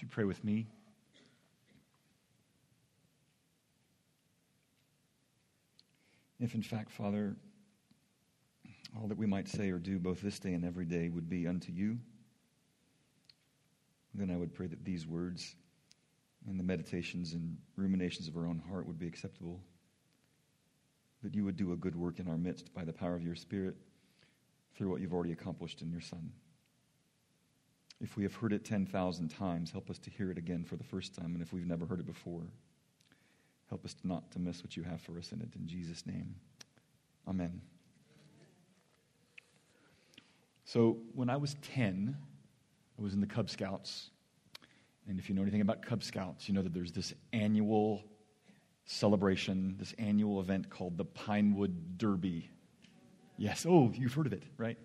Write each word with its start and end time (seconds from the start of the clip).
Would 0.00 0.06
you 0.06 0.14
pray 0.14 0.24
with 0.24 0.42
me? 0.42 0.66
If, 6.38 6.54
in 6.54 6.62
fact, 6.62 6.90
Father, 6.90 7.36
all 8.96 9.08
that 9.08 9.18
we 9.18 9.26
might 9.26 9.46
say 9.46 9.70
or 9.70 9.78
do 9.78 9.98
both 9.98 10.22
this 10.22 10.38
day 10.38 10.54
and 10.54 10.64
every 10.64 10.86
day 10.86 11.10
would 11.10 11.28
be 11.28 11.46
unto 11.46 11.70
you, 11.70 11.98
then 14.14 14.30
I 14.30 14.38
would 14.38 14.54
pray 14.54 14.68
that 14.68 14.86
these 14.86 15.06
words 15.06 15.54
and 16.48 16.58
the 16.58 16.64
meditations 16.64 17.34
and 17.34 17.58
ruminations 17.76 18.26
of 18.26 18.38
our 18.38 18.46
own 18.46 18.62
heart 18.70 18.86
would 18.86 18.98
be 18.98 19.06
acceptable. 19.06 19.60
That 21.22 21.34
you 21.34 21.44
would 21.44 21.58
do 21.58 21.72
a 21.72 21.76
good 21.76 21.94
work 21.94 22.20
in 22.20 22.26
our 22.26 22.38
midst 22.38 22.72
by 22.72 22.86
the 22.86 22.92
power 22.94 23.14
of 23.14 23.22
your 23.22 23.34
Spirit 23.34 23.76
through 24.74 24.88
what 24.88 25.02
you've 25.02 25.12
already 25.12 25.32
accomplished 25.32 25.82
in 25.82 25.90
your 25.90 26.00
Son. 26.00 26.32
If 28.00 28.16
we 28.16 28.22
have 28.22 28.34
heard 28.34 28.52
it 28.52 28.64
10,000 28.64 29.28
times, 29.28 29.70
help 29.70 29.90
us 29.90 29.98
to 29.98 30.10
hear 30.10 30.30
it 30.30 30.38
again 30.38 30.64
for 30.64 30.76
the 30.76 30.84
first 30.84 31.14
time. 31.14 31.34
And 31.34 31.42
if 31.42 31.52
we've 31.52 31.66
never 31.66 31.84
heard 31.84 32.00
it 32.00 32.06
before, 32.06 32.42
help 33.68 33.84
us 33.84 33.94
not 34.04 34.30
to 34.32 34.38
miss 34.38 34.62
what 34.62 34.76
you 34.76 34.82
have 34.82 35.00
for 35.00 35.18
us 35.18 35.32
in 35.32 35.40
it. 35.40 35.50
In 35.54 35.66
Jesus' 35.66 36.06
name, 36.06 36.34
amen. 37.28 37.60
So, 40.64 40.98
when 41.14 41.28
I 41.28 41.36
was 41.36 41.56
10, 41.74 42.16
I 42.98 43.02
was 43.02 43.12
in 43.12 43.20
the 43.20 43.26
Cub 43.26 43.50
Scouts. 43.50 44.10
And 45.08 45.18
if 45.18 45.28
you 45.28 45.34
know 45.34 45.42
anything 45.42 45.62
about 45.62 45.82
Cub 45.82 46.02
Scouts, 46.02 46.48
you 46.48 46.54
know 46.54 46.62
that 46.62 46.72
there's 46.72 46.92
this 46.92 47.12
annual 47.32 48.04
celebration, 48.84 49.74
this 49.78 49.94
annual 49.98 50.40
event 50.40 50.70
called 50.70 50.96
the 50.96 51.04
Pinewood 51.04 51.98
Derby. 51.98 52.50
Yes, 53.36 53.66
oh, 53.68 53.92
you've 53.94 54.14
heard 54.14 54.26
of 54.26 54.32
it, 54.32 54.42
right? 54.58 54.78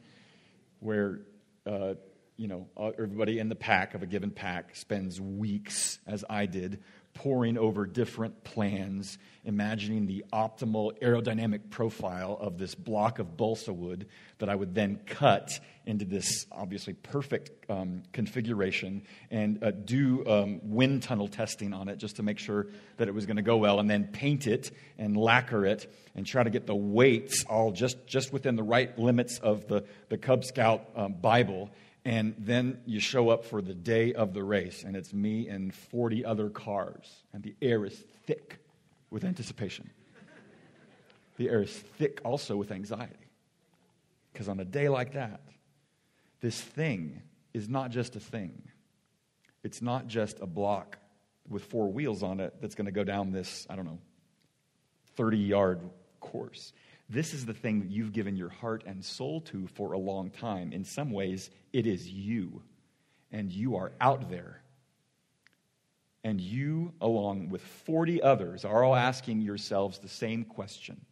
Where 0.80 1.22
uh, 1.66 1.96
you 2.38 2.48
know, 2.48 2.68
uh, 2.76 2.92
everybody 2.98 3.40
in 3.40 3.50
the 3.50 3.56
pack 3.56 3.94
of 3.94 4.04
a 4.04 4.06
given 4.06 4.32
pack 4.32 4.76
spends 4.76 5.22
weeks, 5.22 6.00
as 6.06 6.26
I 6.30 6.46
did, 6.46 6.82
poring 7.14 7.58
over 7.58 7.86
different 7.86 8.44
plans, 8.44 9.18
imagining 9.46 10.06
the 10.06 10.26
optimal 10.34 10.92
aerodynamic 11.00 11.70
profile 11.70 12.38
of 12.40 12.58
this 12.58 12.76
block 12.76 13.20
of 13.20 13.38
balsa 13.38 13.72
wood 13.72 14.08
that 14.40 14.50
I 14.50 14.56
would 14.56 14.76
then 14.76 15.00
cut 15.06 15.58
into 15.86 16.04
this 16.04 16.46
obviously 16.52 16.94
perfect 16.94 17.70
um, 17.70 18.04
configuration 18.12 19.04
and 19.32 19.64
uh, 19.64 19.72
do 19.72 20.26
um, 20.28 20.60
wind 20.64 21.04
tunnel 21.04 21.30
testing 21.30 21.74
on 21.74 21.88
it 21.88 21.98
just 21.98 22.18
to 22.18 22.24
make 22.24 22.40
sure 22.40 22.68
that 22.98 23.08
it 23.08 23.14
was 23.14 23.26
going 23.26 23.38
to 23.38 23.44
go 23.44 23.56
well, 23.58 23.80
and 23.80 23.90
then 23.90 24.08
paint 24.08 24.46
it 24.46 24.72
and 24.98 25.16
lacquer 25.16 25.66
it 25.66 25.90
and 26.16 26.26
try 26.26 26.44
to 26.44 26.50
get 26.50 26.68
the 26.68 26.76
weights 26.76 27.46
all 27.46 27.72
just, 27.72 28.06
just 28.06 28.34
within 28.34 28.58
the 28.58 28.64
right 28.64 28.98
limits 29.00 29.40
of 29.40 29.68
the, 29.68 29.86
the 30.10 30.18
Cub 30.18 30.44
Scout 30.44 30.90
um, 30.98 31.14
Bible 31.14 31.70
and 32.06 32.36
then 32.38 32.80
you 32.86 33.00
show 33.00 33.30
up 33.30 33.46
for 33.46 33.64
the 33.64 33.74
day 33.74 34.14
of 34.14 34.36
the 34.36 34.44
race, 34.44 34.84
and 34.84 34.96
it's 34.96 35.12
me 35.12 35.50
and 35.50 35.74
40 35.74 36.24
other 36.24 36.50
cars, 36.50 37.24
and 37.34 37.42
the 37.42 37.56
air 37.64 37.84
is 37.84 37.98
thick 38.28 38.60
with 39.10 39.26
anticipation. 39.26 39.90
the 41.38 41.50
air 41.50 41.64
is 41.64 41.72
thick 41.72 42.22
also 42.24 42.56
with 42.56 42.72
anxiety. 42.72 43.16
Because 44.32 44.48
on 44.48 44.60
a 44.60 44.66
day 44.66 44.88
like 44.88 45.14
that, 45.14 45.42
this 46.42 46.62
thing 46.62 47.24
is 47.54 47.68
not 47.68 47.90
just 47.90 48.16
a 48.16 48.20
thing, 48.20 48.62
it's 49.64 49.82
not 49.82 50.06
just 50.06 50.40
a 50.42 50.46
block 50.46 51.00
with 51.50 51.64
four 51.66 51.92
wheels 51.92 52.22
on 52.22 52.40
it 52.40 52.54
that's 52.62 52.76
going 52.76 52.86
to 52.86 52.92
go 52.92 53.04
down 53.04 53.32
this, 53.32 53.66
I 53.68 53.76
don't 53.76 53.86
know, 53.86 54.00
30 55.16 55.38
yard 55.38 55.82
course. 56.20 56.72
This 57.08 57.34
is 57.34 57.46
the 57.46 57.54
thing 57.54 57.82
that 57.82 57.92
you've 57.92 58.14
given 58.14 58.36
your 58.36 58.50
heart 58.50 58.84
and 58.86 59.04
soul 59.04 59.42
to 59.42 59.68
for 59.68 59.94
a 59.94 60.00
long 60.00 60.32
time. 60.32 60.74
In 60.74 60.84
some 60.84 61.12
ways, 61.12 61.50
it 61.72 61.86
is 61.86 62.10
you, 62.10 62.64
and 63.32 63.52
you 63.52 63.76
are 63.76 63.92
out 64.02 64.30
there. 64.30 64.62
And 66.24 66.42
you, 66.42 66.94
along 67.00 67.50
with 67.50 67.62
40 67.62 68.24
others, 68.24 68.66
are 68.66 68.84
all 68.84 68.96
asking 68.96 69.42
yourselves 69.42 70.00
the 70.00 70.10
same 70.10 70.44
question 70.44 71.06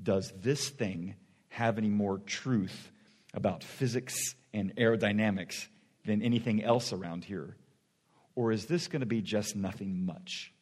Does 0.00 0.32
this 0.40 0.68
thing 0.68 1.16
have 1.48 1.78
any 1.78 1.90
more 1.90 2.18
truth 2.18 2.92
about 3.34 3.64
physics 3.64 4.36
and 4.54 4.74
aerodynamics 4.76 5.66
than 6.04 6.22
anything 6.22 6.62
else 6.62 6.92
around 6.92 7.24
here? 7.24 7.56
Or 8.36 8.52
is 8.52 8.66
this 8.66 8.86
going 8.86 9.00
to 9.00 9.06
be 9.06 9.20
just 9.20 9.56
nothing 9.56 10.06
much? 10.06 10.52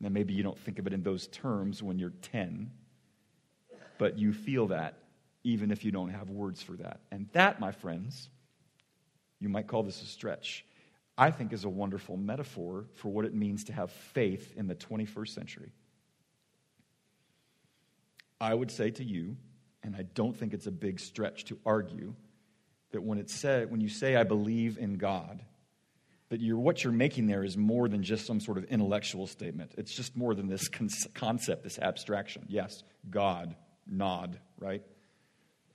Now, 0.00 0.08
maybe 0.08 0.32
you 0.32 0.42
don't 0.42 0.58
think 0.58 0.78
of 0.78 0.86
it 0.86 0.92
in 0.92 1.02
those 1.02 1.26
terms 1.26 1.82
when 1.82 1.98
you're 1.98 2.12
10, 2.22 2.70
but 3.98 4.18
you 4.18 4.32
feel 4.32 4.68
that 4.68 4.94
even 5.44 5.70
if 5.70 5.84
you 5.84 5.90
don't 5.90 6.10
have 6.10 6.30
words 6.30 6.62
for 6.62 6.72
that. 6.72 7.00
And 7.10 7.28
that, 7.32 7.58
my 7.58 7.72
friends, 7.72 8.28
you 9.40 9.48
might 9.48 9.66
call 9.66 9.82
this 9.82 10.02
a 10.02 10.06
stretch, 10.06 10.64
I 11.16 11.30
think 11.30 11.52
is 11.52 11.64
a 11.64 11.68
wonderful 11.68 12.16
metaphor 12.16 12.86
for 12.94 13.08
what 13.08 13.24
it 13.24 13.34
means 13.34 13.64
to 13.64 13.72
have 13.72 13.90
faith 13.90 14.54
in 14.56 14.66
the 14.66 14.74
21st 14.74 15.28
century. 15.28 15.72
I 18.40 18.54
would 18.54 18.70
say 18.70 18.90
to 18.92 19.04
you, 19.04 19.36
and 19.82 19.96
I 19.96 20.02
don't 20.02 20.36
think 20.36 20.54
it's 20.54 20.66
a 20.66 20.72
big 20.72 21.00
stretch 21.00 21.44
to 21.46 21.58
argue, 21.66 22.14
that 22.92 23.02
when, 23.02 23.18
it 23.18 23.30
said, 23.30 23.70
when 23.70 23.80
you 23.80 23.88
say, 23.88 24.16
I 24.16 24.22
believe 24.22 24.78
in 24.78 24.96
God, 24.96 25.42
that 26.30 26.40
you're, 26.40 26.58
what 26.58 26.84
you're 26.84 26.92
making 26.92 27.26
there 27.26 27.42
is 27.42 27.56
more 27.56 27.88
than 27.88 28.02
just 28.02 28.26
some 28.26 28.40
sort 28.40 28.58
of 28.58 28.64
intellectual 28.64 29.26
statement. 29.26 29.72
It's 29.78 29.94
just 29.94 30.16
more 30.16 30.34
than 30.34 30.46
this 30.46 30.68
con- 30.68 30.90
concept, 31.14 31.64
this 31.64 31.78
abstraction. 31.78 32.44
Yes, 32.48 32.82
God, 33.08 33.56
nod, 33.86 34.38
right? 34.58 34.82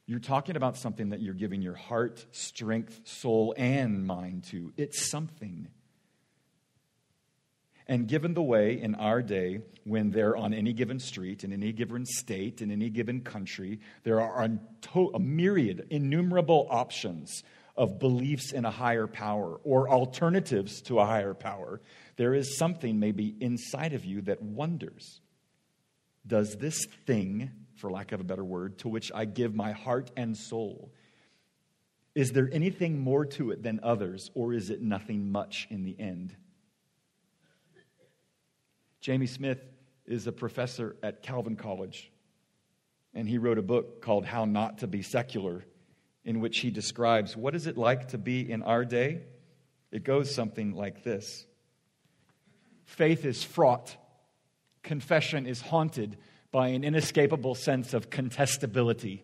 You're 0.05 0.19
talking 0.19 0.55
about 0.55 0.77
something 0.77 1.09
that 1.09 1.21
you're 1.21 1.33
giving 1.33 1.61
your 1.61 1.75
heart, 1.75 2.25
strength, 2.31 3.01
soul, 3.05 3.53
and 3.57 4.05
mind 4.05 4.43
to. 4.45 4.73
It's 4.77 5.09
something. 5.09 5.69
And 7.87 8.07
given 8.07 8.33
the 8.33 8.41
way 8.41 8.79
in 8.79 8.95
our 8.95 9.21
day, 9.21 9.61
when 9.85 10.11
they're 10.11 10.37
on 10.37 10.53
any 10.53 10.73
given 10.73 10.99
street, 10.99 11.43
in 11.43 11.51
any 11.51 11.71
given 11.71 12.05
state, 12.05 12.61
in 12.61 12.71
any 12.71 12.89
given 12.89 13.21
country, 13.21 13.79
there 14.03 14.21
are 14.21 14.49
a 15.13 15.19
myriad, 15.19 15.87
innumerable 15.89 16.67
options 16.69 17.43
of 17.75 17.99
beliefs 17.99 18.51
in 18.51 18.65
a 18.65 18.71
higher 18.71 19.07
power 19.07 19.59
or 19.63 19.89
alternatives 19.89 20.81
to 20.83 20.99
a 20.99 21.05
higher 21.05 21.33
power, 21.33 21.81
there 22.17 22.33
is 22.33 22.57
something 22.57 22.99
maybe 22.99 23.35
inside 23.39 23.93
of 23.93 24.05
you 24.05 24.21
that 24.21 24.41
wonders 24.41 25.21
Does 26.25 26.55
this 26.57 26.85
thing, 27.05 27.51
for 27.75 27.91
lack 27.91 28.11
of 28.11 28.21
a 28.21 28.23
better 28.23 28.45
word, 28.45 28.77
to 28.79 28.87
which 28.87 29.11
I 29.13 29.25
give 29.25 29.53
my 29.55 29.71
heart 29.71 30.11
and 30.15 30.37
soul, 30.37 30.93
is 32.15 32.31
there 32.31 32.49
anything 32.51 32.99
more 32.99 33.25
to 33.25 33.51
it 33.51 33.63
than 33.63 33.79
others, 33.81 34.29
or 34.35 34.53
is 34.53 34.69
it 34.69 34.81
nothing 34.81 35.31
much 35.31 35.67
in 35.71 35.83
the 35.83 35.99
end? 35.99 36.35
Jamie 39.01 39.27
Smith 39.27 39.59
is 40.05 40.27
a 40.27 40.31
professor 40.31 40.95
at 41.01 41.23
Calvin 41.23 41.55
College, 41.55 42.11
and 43.15 43.27
he 43.27 43.37
wrote 43.37 43.57
a 43.57 43.63
book 43.63 44.01
called 44.01 44.25
How 44.25 44.45
Not 44.45 44.77
to 44.77 44.87
Be 44.87 45.01
Secular 45.01 45.65
in 46.25 46.39
which 46.39 46.59
he 46.59 46.71
describes 46.71 47.35
what 47.35 47.55
is 47.55 47.67
it 47.67 47.77
like 47.77 48.09
to 48.09 48.17
be 48.17 48.49
in 48.49 48.63
our 48.63 48.85
day? 48.85 49.21
It 49.91 50.03
goes 50.03 50.33
something 50.33 50.75
like 50.75 51.03
this 51.03 51.45
Faith 52.85 53.25
is 53.25 53.43
fraught, 53.43 53.95
confession 54.81 55.45
is 55.45 55.61
haunted 55.61 56.17
by 56.51 56.69
an 56.69 56.83
inescapable 56.83 57.55
sense 57.55 57.93
of 57.93 58.09
contestability. 58.09 59.21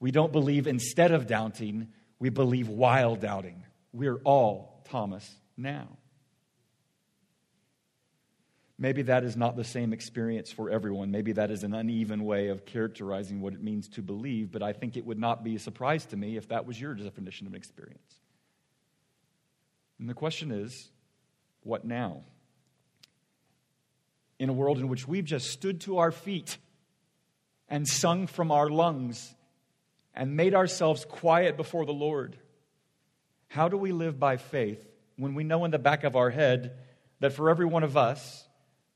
We 0.00 0.10
don't 0.10 0.32
believe 0.32 0.66
instead 0.66 1.12
of 1.12 1.26
doubting, 1.26 1.88
we 2.18 2.30
believe 2.30 2.68
while 2.68 3.16
doubting. 3.16 3.64
We're 3.92 4.20
all 4.24 4.82
Thomas 4.88 5.30
now. 5.56 5.88
Maybe 8.78 9.02
that 9.02 9.24
is 9.24 9.36
not 9.36 9.56
the 9.56 9.64
same 9.64 9.94
experience 9.94 10.52
for 10.52 10.68
everyone. 10.68 11.10
Maybe 11.10 11.32
that 11.32 11.50
is 11.50 11.64
an 11.64 11.72
uneven 11.72 12.24
way 12.24 12.48
of 12.48 12.66
characterizing 12.66 13.40
what 13.40 13.54
it 13.54 13.62
means 13.62 13.88
to 13.90 14.02
believe, 14.02 14.52
but 14.52 14.62
I 14.62 14.74
think 14.74 14.96
it 14.96 15.06
would 15.06 15.18
not 15.18 15.42
be 15.42 15.56
a 15.56 15.58
surprise 15.58 16.04
to 16.06 16.16
me 16.16 16.36
if 16.36 16.48
that 16.48 16.66
was 16.66 16.78
your 16.78 16.94
definition 16.94 17.46
of 17.46 17.54
an 17.54 17.56
experience. 17.56 18.20
And 19.98 20.08
the 20.10 20.14
question 20.14 20.50
is 20.50 20.90
what 21.62 21.84
now? 21.84 22.22
In 24.38 24.50
a 24.50 24.52
world 24.52 24.78
in 24.78 24.88
which 24.88 25.08
we've 25.08 25.24
just 25.24 25.50
stood 25.50 25.80
to 25.82 25.98
our 25.98 26.12
feet 26.12 26.58
and 27.68 27.88
sung 27.88 28.26
from 28.26 28.52
our 28.52 28.68
lungs 28.68 29.34
and 30.14 30.36
made 30.36 30.54
ourselves 30.54 31.06
quiet 31.06 31.56
before 31.56 31.86
the 31.86 31.94
Lord, 31.94 32.36
how 33.48 33.68
do 33.70 33.78
we 33.78 33.92
live 33.92 34.20
by 34.20 34.36
faith 34.36 34.86
when 35.16 35.34
we 35.34 35.44
know 35.44 35.64
in 35.64 35.70
the 35.70 35.78
back 35.78 36.04
of 36.04 36.14
our 36.14 36.28
head 36.28 36.76
that 37.20 37.32
for 37.32 37.48
every 37.48 37.64
one 37.64 37.82
of 37.82 37.96
us, 37.96 38.45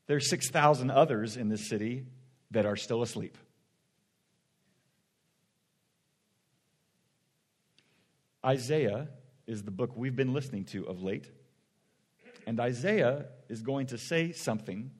there's 0.07 0.29
6,000 0.29 0.91
others 0.91 1.37
in 1.37 1.49
this 1.49 1.69
city 1.69 2.05
that 2.51 2.65
are 2.65 2.75
still 2.75 3.01
asleep. 3.01 3.37
Isaiah 8.45 9.07
is 9.47 9.63
the 9.63 9.71
book 9.71 9.91
we've 9.95 10.15
been 10.15 10.33
listening 10.33 10.65
to 10.65 10.85
of 10.85 11.01
late. 11.01 11.29
And 12.47 12.59
Isaiah 12.59 13.25
is 13.49 13.61
going 13.61 13.87
to 13.87 13.97
say 13.97 14.31
something 14.31 14.91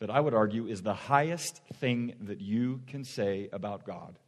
that 0.00 0.10
I 0.10 0.20
would 0.20 0.34
argue 0.34 0.66
is 0.66 0.82
the 0.82 0.94
highest 0.94 1.62
thing 1.74 2.14
that 2.22 2.40
you 2.40 2.82
can 2.86 3.04
say 3.04 3.48
about 3.52 3.86
God. 3.86 4.18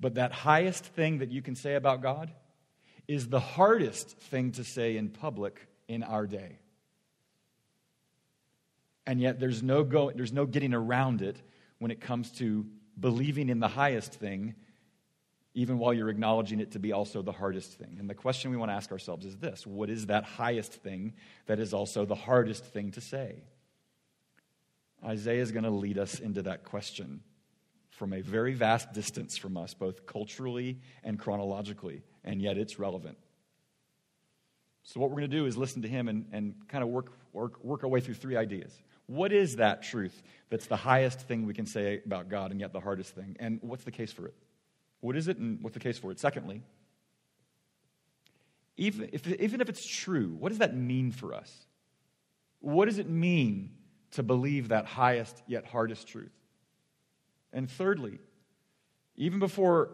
But 0.00 0.14
that 0.14 0.32
highest 0.32 0.84
thing 0.84 1.18
that 1.18 1.30
you 1.30 1.42
can 1.42 1.54
say 1.54 1.74
about 1.74 2.02
God 2.02 2.32
is 3.06 3.28
the 3.28 3.40
hardest 3.40 4.18
thing 4.18 4.52
to 4.52 4.64
say 4.64 4.96
in 4.96 5.10
public 5.10 5.68
in 5.88 6.02
our 6.02 6.26
day. 6.26 6.58
And 9.06 9.20
yet 9.20 9.38
there's 9.38 9.62
no, 9.62 9.84
go, 9.84 10.10
there's 10.10 10.32
no 10.32 10.46
getting 10.46 10.74
around 10.74 11.22
it 11.22 11.36
when 11.78 11.90
it 11.90 12.00
comes 12.00 12.30
to 12.32 12.66
believing 12.98 13.48
in 13.48 13.60
the 13.60 13.68
highest 13.68 14.14
thing, 14.14 14.54
even 15.54 15.78
while 15.78 15.94
you're 15.94 16.08
acknowledging 16.08 16.60
it 16.60 16.72
to 16.72 16.78
be 16.78 16.92
also 16.92 17.22
the 17.22 17.32
hardest 17.32 17.72
thing. 17.72 17.96
And 17.98 18.10
the 18.10 18.14
question 18.14 18.50
we 18.50 18.56
want 18.56 18.70
to 18.70 18.74
ask 18.74 18.90
ourselves 18.90 19.24
is 19.24 19.36
this 19.36 19.66
What 19.66 19.90
is 19.90 20.06
that 20.06 20.24
highest 20.24 20.72
thing 20.72 21.14
that 21.46 21.58
is 21.60 21.72
also 21.72 22.04
the 22.04 22.14
hardest 22.14 22.64
thing 22.64 22.90
to 22.92 23.00
say? 23.00 23.42
Isaiah 25.04 25.42
is 25.42 25.52
going 25.52 25.64
to 25.64 25.70
lead 25.70 25.98
us 25.98 26.18
into 26.18 26.42
that 26.42 26.64
question 26.64 27.20
from 27.90 28.12
a 28.12 28.20
very 28.20 28.54
vast 28.54 28.92
distance 28.92 29.36
from 29.36 29.56
us, 29.56 29.72
both 29.72 30.06
culturally 30.06 30.78
and 31.04 31.18
chronologically, 31.18 32.02
and 32.24 32.42
yet 32.42 32.58
it's 32.58 32.78
relevant. 32.78 33.16
So, 34.82 35.00
what 35.00 35.10
we're 35.10 35.16
going 35.16 35.30
to 35.30 35.36
do 35.36 35.46
is 35.46 35.56
listen 35.56 35.82
to 35.82 35.88
him 35.88 36.08
and, 36.08 36.26
and 36.32 36.54
kind 36.68 36.84
of 36.84 36.90
work, 36.90 37.12
work, 37.32 37.62
work 37.64 37.82
our 37.82 37.88
way 37.88 38.00
through 38.00 38.14
three 38.14 38.36
ideas. 38.36 38.72
What 39.06 39.32
is 39.32 39.56
that 39.56 39.82
truth 39.82 40.22
that's 40.50 40.66
the 40.66 40.76
highest 40.76 41.20
thing 41.20 41.46
we 41.46 41.54
can 41.54 41.66
say 41.66 42.00
about 42.04 42.28
God 42.28 42.50
and 42.50 42.60
yet 42.60 42.72
the 42.72 42.80
hardest 42.80 43.14
thing? 43.14 43.36
And 43.38 43.58
what's 43.62 43.84
the 43.84 43.90
case 43.90 44.12
for 44.12 44.26
it? 44.26 44.34
What 45.00 45.16
is 45.16 45.28
it 45.28 45.38
and 45.38 45.62
what's 45.62 45.74
the 45.74 45.80
case 45.80 45.98
for 45.98 46.10
it? 46.10 46.18
Secondly, 46.18 46.62
even 48.76 49.08
if, 49.12 49.26
even 49.26 49.60
if 49.60 49.68
it's 49.68 49.86
true, 49.86 50.36
what 50.38 50.50
does 50.50 50.58
that 50.58 50.76
mean 50.76 51.12
for 51.12 51.34
us? 51.34 51.52
What 52.60 52.86
does 52.86 52.98
it 52.98 53.08
mean 53.08 53.70
to 54.12 54.22
believe 54.22 54.68
that 54.68 54.86
highest 54.86 55.42
yet 55.46 55.66
hardest 55.66 56.08
truth? 56.08 56.32
And 57.52 57.70
thirdly, 57.70 58.18
even 59.16 59.38
before 59.38 59.90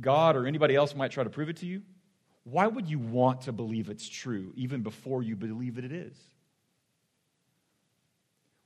God 0.00 0.36
or 0.36 0.46
anybody 0.46 0.76
else 0.76 0.94
might 0.94 1.10
try 1.10 1.24
to 1.24 1.30
prove 1.30 1.48
it 1.48 1.56
to 1.58 1.66
you, 1.66 1.82
why 2.44 2.66
would 2.66 2.88
you 2.88 2.98
want 2.98 3.42
to 3.42 3.52
believe 3.52 3.88
it's 3.88 4.08
true 4.08 4.52
even 4.54 4.82
before 4.82 5.22
you 5.22 5.34
believe 5.34 5.76
that 5.76 5.84
it 5.84 5.92
is? 5.92 6.14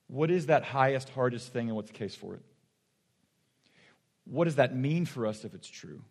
What 0.08 0.30
is 0.30 0.46
that 0.46 0.64
highest, 0.64 1.10
hardest 1.10 1.52
thing, 1.52 1.68
and 1.68 1.76
what's 1.76 1.90
the 1.90 1.96
case 1.96 2.14
for 2.14 2.34
it? 2.34 2.42
What 4.24 4.44
does 4.44 4.56
that 4.56 4.74
mean 4.74 5.06
for 5.06 5.26
us 5.26 5.44
if 5.44 5.54
it's 5.54 5.68
true? 5.68 6.02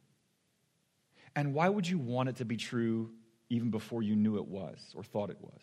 And 1.36 1.54
why 1.54 1.70
would 1.70 1.88
you 1.88 2.00
want 2.00 2.30
it 2.30 2.38
to 2.38 2.46
be 2.46 2.58
true 2.58 3.12
even 3.50 3.70
before 3.70 4.02
you 4.02 4.16
knew 4.16 4.38
it 4.38 4.48
was 4.48 4.80
or 4.96 5.04
thought 5.04 5.30
it 5.30 5.38
was? 5.42 5.62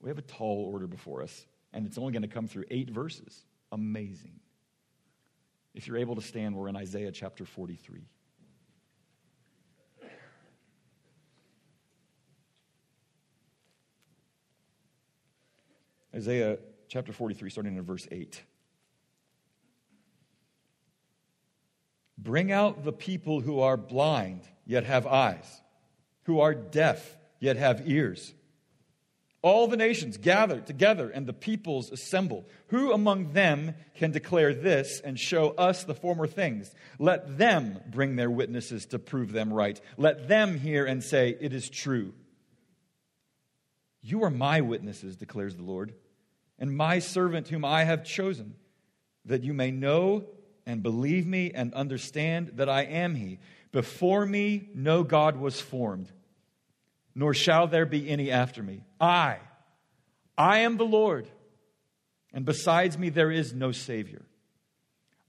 We 0.00 0.10
have 0.10 0.18
a 0.18 0.22
tall 0.22 0.68
order 0.72 0.86
before 0.86 1.22
us, 1.22 1.46
and 1.72 1.86
it's 1.86 1.98
only 1.98 2.12
going 2.12 2.22
to 2.22 2.28
come 2.28 2.46
through 2.46 2.64
eight 2.70 2.90
verses. 2.90 3.44
Amazing. 3.72 4.38
If 5.74 5.86
you're 5.86 5.96
able 5.96 6.14
to 6.14 6.22
stand, 6.22 6.54
we're 6.54 6.68
in 6.68 6.76
Isaiah 6.76 7.10
chapter 7.12 7.44
43. 7.44 8.02
Isaiah 16.16 16.56
chapter 16.88 17.12
43, 17.12 17.50
starting 17.50 17.76
in 17.76 17.82
verse 17.82 18.08
8. 18.10 18.42
Bring 22.16 22.50
out 22.50 22.84
the 22.84 22.92
people 22.92 23.40
who 23.40 23.60
are 23.60 23.76
blind, 23.76 24.40
yet 24.64 24.84
have 24.84 25.06
eyes, 25.06 25.60
who 26.24 26.40
are 26.40 26.54
deaf, 26.54 27.16
yet 27.38 27.56
have 27.56 27.86
ears. 27.86 28.32
All 29.42 29.68
the 29.68 29.76
nations 29.76 30.16
gather 30.16 30.58
together 30.60 31.10
and 31.10 31.26
the 31.26 31.34
peoples 31.34 31.92
assemble. 31.92 32.46
Who 32.68 32.92
among 32.92 33.32
them 33.32 33.74
can 33.94 34.10
declare 34.10 34.54
this 34.54 35.00
and 35.04 35.20
show 35.20 35.50
us 35.50 35.84
the 35.84 35.94
former 35.94 36.26
things? 36.26 36.74
Let 36.98 37.36
them 37.36 37.78
bring 37.90 38.16
their 38.16 38.30
witnesses 38.30 38.86
to 38.86 38.98
prove 38.98 39.32
them 39.32 39.52
right. 39.52 39.78
Let 39.98 40.26
them 40.26 40.58
hear 40.58 40.86
and 40.86 41.04
say, 41.04 41.36
It 41.38 41.52
is 41.52 41.68
true. 41.68 42.14
You 44.00 44.24
are 44.24 44.30
my 44.30 44.62
witnesses, 44.62 45.16
declares 45.16 45.56
the 45.56 45.62
Lord 45.62 45.92
and 46.58 46.76
my 46.76 46.98
servant 46.98 47.48
whom 47.48 47.64
I 47.64 47.84
have 47.84 48.04
chosen, 48.04 48.54
that 49.24 49.42
you 49.42 49.52
may 49.52 49.70
know 49.70 50.24
and 50.66 50.82
believe 50.82 51.26
me 51.26 51.52
and 51.54 51.72
understand 51.74 52.52
that 52.54 52.68
I 52.68 52.82
am 52.82 53.14
he. 53.14 53.38
Before 53.72 54.24
me, 54.24 54.68
no 54.74 55.02
God 55.02 55.36
was 55.36 55.60
formed, 55.60 56.10
nor 57.14 57.34
shall 57.34 57.66
there 57.66 57.86
be 57.86 58.08
any 58.08 58.30
after 58.30 58.62
me. 58.62 58.84
I, 59.00 59.38
I 60.36 60.60
am 60.60 60.76
the 60.76 60.84
Lord, 60.84 61.28
and 62.32 62.44
besides 62.44 62.96
me 62.98 63.10
there 63.10 63.30
is 63.30 63.52
no 63.52 63.72
Savior. 63.72 64.22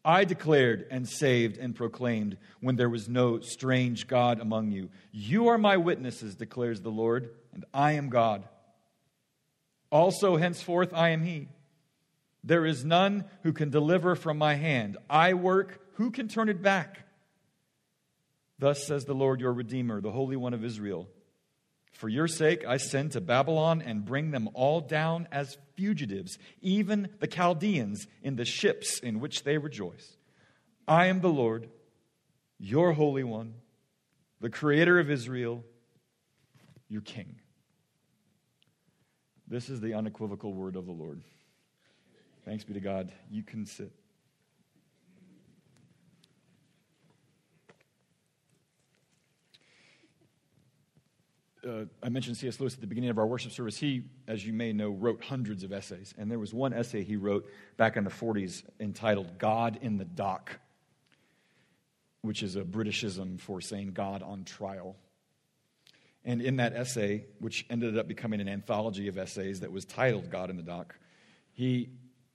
I 0.04 0.24
declared 0.24 0.88
and 0.90 1.08
saved 1.08 1.58
and 1.58 1.76
proclaimed 1.76 2.38
when 2.62 2.78
there 2.78 2.90
was 2.90 3.10
no 3.10 3.42
strange 3.42 4.08
God 4.08 4.40
among 4.40 4.72
you. 4.72 4.90
You 5.12 5.50
are 5.50 5.58
my 5.58 5.76
witnesses, 5.76 6.36
declares 6.36 6.80
the 6.80 6.90
Lord, 6.90 7.30
and 7.54 7.66
I 7.74 7.94
am 7.94 8.08
God. 8.08 8.48
Also, 9.90 10.38
henceforth, 10.38 10.94
I 10.94 11.10
am 11.10 11.24
He. 11.24 11.48
There 12.44 12.66
is 12.66 12.86
none 12.86 13.26
who 13.44 13.54
can 13.54 13.70
deliver 13.70 14.16
from 14.16 14.38
my 14.38 14.56
hand. 14.56 14.98
I 15.10 15.34
work, 15.34 15.82
who 15.96 16.12
can 16.12 16.28
turn 16.28 16.50
it 16.50 16.62
back? 16.62 17.06
Thus 18.60 18.86
says 18.86 19.06
the 19.06 19.14
Lord 19.14 19.40
your 19.40 19.54
Redeemer, 19.54 20.02
the 20.02 20.12
Holy 20.12 20.36
One 20.36 20.54
of 20.54 20.64
Israel. 20.64 21.08
For 21.94 22.10
your 22.10 22.28
sake 22.28 22.66
I 22.66 22.78
send 22.78 23.14
to 23.14 23.22
Babylon 23.22 23.82
and 23.82 24.06
bring 24.06 24.32
them 24.32 24.50
all 24.54 24.82
down 24.82 25.28
as 25.32 25.58
fugitives, 25.76 26.38
even 26.62 27.10
the 27.20 27.28
Chaldeans 27.28 28.08
in 28.22 28.36
the 28.36 28.46
ships 28.46 29.00
in 29.00 29.20
which 29.20 29.44
they 29.44 29.58
rejoice. 29.58 30.18
I 30.88 31.08
am 31.08 31.22
the 31.22 31.30
Lord, 31.30 31.70
your 32.60 32.94
Holy 32.94 33.24
One, 33.24 33.56
the 34.40 34.50
Creator 34.50 35.00
of 35.00 35.10
Israel, 35.10 35.64
your 36.88 37.02
King. 37.02 37.42
This 39.48 39.70
is 39.70 39.80
the 39.80 39.94
unequivocal 39.94 40.54
word 40.54 40.76
of 40.76 40.86
the 40.86 40.92
Lord. 40.92 41.22
Thanks 42.44 42.66
be 42.66 42.74
to 42.74 42.82
God. 42.82 43.12
You 43.32 43.44
can 43.44 43.66
sit. 43.66 43.92
Uh, 51.66 51.86
I 52.04 52.10
mentioned 52.10 52.38
C.S. 52.38 52.60
Lewis 52.60 52.76
at 52.76 52.82
the 52.82 52.88
beginning 52.88 53.10
of 53.10 53.18
our 53.18 53.26
worship 53.26 53.52
service. 53.52 53.78
He, 53.78 54.04
as 54.28 54.46
you 54.46 54.54
may 54.54 54.72
know, 54.72 54.90
wrote 54.90 55.24
hundreds 55.24 55.64
of 55.64 55.74
essays. 55.74 56.14
And 56.18 56.32
there 56.32 56.40
was 56.40 56.54
one 56.54 56.74
essay 56.74 57.04
he 57.04 57.16
wrote 57.16 57.46
back 57.76 57.98
in 57.98 58.04
the 58.04 58.10
40s 58.10 58.64
entitled 58.80 59.38
God 59.38 59.80
in 59.82 59.98
the 59.98 60.06
Dock, 60.06 60.60
which 62.22 62.44
is 62.44 62.56
a 62.56 62.62
Britishism 62.62 63.40
for 63.40 63.60
saying 63.60 63.92
God 63.92 64.24
on 64.24 64.44
trial. 64.46 64.96
And 66.28 66.42
in 66.42 66.58
that 66.58 66.74
essay, 66.74 67.26
which 67.40 67.66
ended 67.70 67.98
up 67.98 68.06
becoming 68.06 68.42
an 68.42 68.50
anthology 68.50 69.08
of 69.08 69.18
essays 69.18 69.62
that 69.62 69.72
was 69.72 69.86
titled 69.86 70.30
God 70.30 70.50
in 70.50 70.58
the 70.58 70.62
Dock, 70.62 71.00
he, 71.54 71.90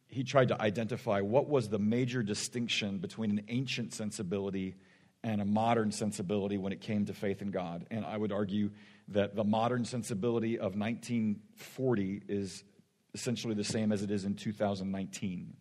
he 0.06 0.24
tried 0.24 0.48
to 0.48 0.60
identify 0.60 1.20
what 1.20 1.46
was 1.46 1.68
the 1.68 1.78
major 1.78 2.22
distinction 2.22 2.98
between 2.98 3.30
an 3.30 3.44
ancient 3.48 3.92
sensibility 3.92 4.76
and 5.22 5.42
a 5.42 5.44
modern 5.44 5.92
sensibility 5.92 6.56
when 6.56 6.72
it 6.72 6.80
came 6.80 7.04
to 7.04 7.12
faith 7.12 7.42
in 7.42 7.50
God. 7.50 7.84
And 7.90 8.06
I 8.06 8.16
would 8.16 8.32
argue 8.32 8.70
that 9.08 9.36
the 9.36 9.44
modern 9.44 9.84
sensibility 9.84 10.54
of 10.54 10.74
1940 10.74 12.22
is 12.28 12.64
essentially 13.12 13.54
the 13.54 13.62
same 13.62 13.92
as 13.92 14.02
it 14.02 14.10
is 14.10 14.24
in 14.24 14.36
2019. 14.36 15.54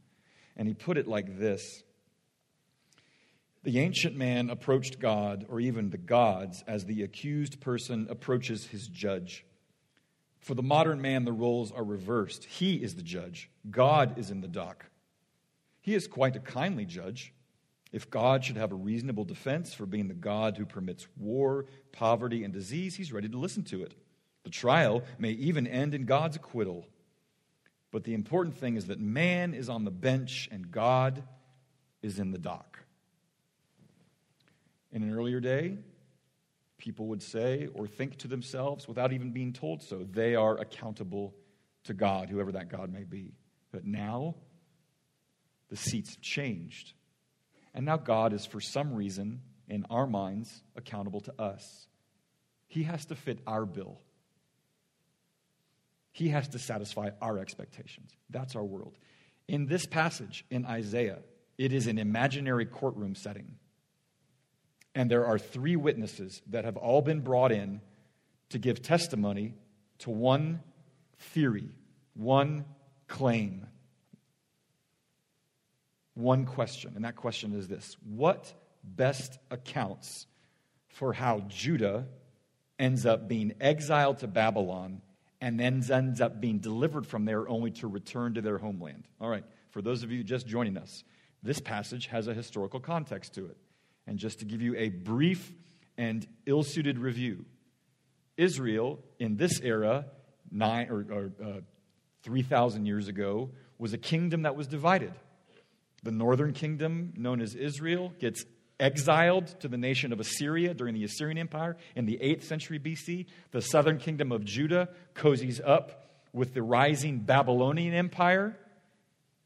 And 0.56 0.68
he 0.70 0.74
put 0.74 0.98
it 0.98 1.06
like 1.06 1.38
this 1.38 1.84
the 3.64 3.80
ancient 3.80 4.16
man 4.16 4.50
approached 4.50 5.00
God, 5.00 5.46
or 5.48 5.60
even 5.60 5.90
the 5.90 5.98
gods, 5.98 6.64
as 6.68 6.86
the 6.86 7.04
accused 7.04 7.60
person 7.62 8.08
approaches 8.10 8.68
his 8.68 8.88
judge. 8.88 9.46
For 10.40 10.56
the 10.56 10.64
modern 10.64 11.02
man, 11.02 11.26
the 11.26 11.32
roles 11.32 11.72
are 11.72 11.84
reversed. 11.84 12.46
He 12.46 12.76
is 12.76 12.96
the 12.96 13.04
judge, 13.04 13.50
God 13.70 14.18
is 14.18 14.32
in 14.32 14.42
the 14.42 14.48
dock. 14.48 14.88
He 15.82 15.96
is 15.96 16.08
quite 16.08 16.36
a 16.36 16.40
kindly 16.40 16.86
judge. 16.86 17.34
If 17.92 18.10
God 18.10 18.46
should 18.46 18.56
have 18.56 18.72
a 18.72 18.76
reasonable 18.76 19.26
defense 19.26 19.74
for 19.74 19.86
being 19.86 20.08
the 20.08 20.14
God 20.14 20.58
who 20.58 20.66
permits 20.66 21.08
war, 21.18 21.66
poverty, 21.92 22.44
and 22.44 22.54
disease, 22.54 22.96
he's 22.96 23.12
ready 23.12 23.28
to 23.28 23.38
listen 23.38 23.64
to 23.66 23.84
it. 23.84 23.94
The 24.44 24.50
trial 24.50 25.04
may 25.20 25.32
even 25.32 25.68
end 25.68 25.94
in 25.94 26.06
God's 26.06 26.38
acquittal. 26.38 26.88
But 27.92 28.06
the 28.06 28.14
important 28.14 28.58
thing 28.58 28.78
is 28.78 28.88
that 28.88 29.00
man 29.00 29.54
is 29.54 29.70
on 29.70 29.84
the 29.84 29.92
bench 29.92 30.48
and 30.52 30.72
God 30.72 31.24
is 32.02 32.18
in 32.18 32.32
the 32.32 32.38
dock. 32.38 32.71
In 34.92 35.04
an 35.04 35.14
earlier 35.14 35.40
day, 35.40 35.78
people 36.78 37.08
would 37.08 37.22
say 37.22 37.68
or 37.74 37.88
think 37.88 38.18
to 38.18 38.28
themselves 38.28 38.88
without 38.88 39.14
even 39.14 39.32
being 39.32 39.54
told 39.54 39.82
so, 39.82 40.06
they 40.12 40.36
are 40.36 40.58
accountable 40.58 41.34
to 41.84 41.94
God, 41.94 42.30
whoever 42.30 42.52
that 42.54 42.70
God 42.70 42.92
may 42.92 43.04
be. 43.04 43.34
But 43.72 43.86
now, 43.86 44.36
the 45.70 45.78
seats 45.78 46.12
have 46.12 46.22
changed. 46.22 46.94
And 47.74 47.86
now 47.86 47.98
God 47.98 48.34
is, 48.34 48.46
for 48.46 48.60
some 48.60 48.94
reason, 48.94 49.42
in 49.70 49.86
our 49.90 50.06
minds, 50.06 50.64
accountable 50.76 51.22
to 51.22 51.42
us. 51.42 51.88
He 52.68 52.84
has 52.84 53.06
to 53.06 53.16
fit 53.16 53.40
our 53.48 53.66
bill. 53.66 54.02
He 56.12 56.30
has 56.30 56.50
to 56.50 56.60
satisfy 56.60 57.12
our 57.22 57.40
expectations. 57.40 58.12
That's 58.30 58.56
our 58.56 58.64
world. 58.66 58.98
In 59.48 59.68
this 59.68 59.86
passage 59.86 60.46
in 60.50 60.66
Isaiah, 60.66 61.20
it 61.58 61.72
is 61.72 61.88
an 61.88 61.98
imaginary 61.98 62.66
courtroom 62.66 63.16
setting. 63.16 63.56
And 64.94 65.10
there 65.10 65.26
are 65.26 65.40
three 65.40 65.76
witnesses 65.76 66.42
that 66.48 66.66
have 66.66 66.78
all 66.78 67.02
been 67.02 67.22
brought 67.22 67.52
in 67.52 67.82
to 68.50 68.60
give 68.60 68.82
testimony 68.82 69.54
to 70.00 70.10
one 70.10 70.62
theory, 71.18 71.70
one 72.14 72.66
claim, 73.08 73.68
one 76.14 76.46
question. 76.46 76.94
And 76.96 77.06
that 77.06 77.16
question 77.16 77.54
is 77.54 77.68
this 77.68 77.96
What 78.04 78.54
best 78.84 79.38
accounts 79.50 80.28
for 80.90 81.14
how 81.14 81.42
Judah 81.48 82.08
ends 82.80 83.06
up 83.06 83.28
being 83.28 83.54
exiled 83.62 84.20
to 84.20 84.28
Babylon 84.28 85.02
and 85.40 85.60
then 85.60 85.84
ends 85.92 86.22
up 86.22 86.42
being 86.42 86.60
delivered 86.60 87.08
from 87.08 87.26
there 87.26 87.48
only 87.48 87.72
to 87.72 87.88
return 87.88 88.34
to 88.34 88.42
their 88.42 88.58
homeland? 88.58 89.08
All 89.20 89.30
right, 89.30 89.46
for 89.70 89.82
those 89.82 90.04
of 90.04 90.12
you 90.12 90.24
just 90.24 90.48
joining 90.48 90.78
us, 90.78 91.04
this 91.44 91.60
passage 91.60 92.08
has 92.08 92.28
a 92.28 92.34
historical 92.34 92.80
context 92.80 93.34
to 93.36 93.46
it. 93.46 93.58
And 94.08 94.18
just 94.18 94.40
to 94.40 94.46
give 94.46 94.62
you 94.62 94.76
a 94.76 94.90
brief 94.90 95.54
and 95.98 96.28
ill 96.46 96.64
suited 96.64 97.00
review, 97.00 97.46
Israel 98.38 99.00
in 99.20 99.38
this 99.38 99.60
era, 99.62 100.06
nine 100.52 100.90
or, 100.90 101.06
or 101.12 101.32
uh, 101.44 101.60
3,000 102.24 102.86
years 102.86 103.08
ago, 103.08 103.50
was 103.78 103.94
a 103.94 103.98
kingdom 103.98 104.44
that 104.44 104.56
was 104.56 104.68
divided. 104.68 105.14
The 106.04 106.12
northern 106.12 106.54
kingdom, 106.54 107.14
known 107.16 107.42
as 107.42 107.56
Israel, 107.56 108.14
gets 108.20 108.44
exiled 108.80 109.48
to 109.60 109.68
the 109.68 109.78
nation 109.78 110.12
of 110.12 110.20
Assyria 110.20 110.74
during 110.74 110.96
the 110.96 111.04
Assyrian 111.04 111.38
Empire 111.38 111.78
in 111.96 112.06
the 112.06 112.18
8th 112.22 112.44
century 112.44 112.80
BC. 112.80 113.28
The 113.52 113.62
southern 113.62 114.00
kingdom 114.00 114.32
of 114.32 114.44
Judah 114.44 114.90
cozies 115.14 115.62
up 115.64 116.06
with 116.34 116.54
the 116.54 116.64
rising 116.64 117.20
Babylonian 117.20 117.94
Empire 117.94 118.58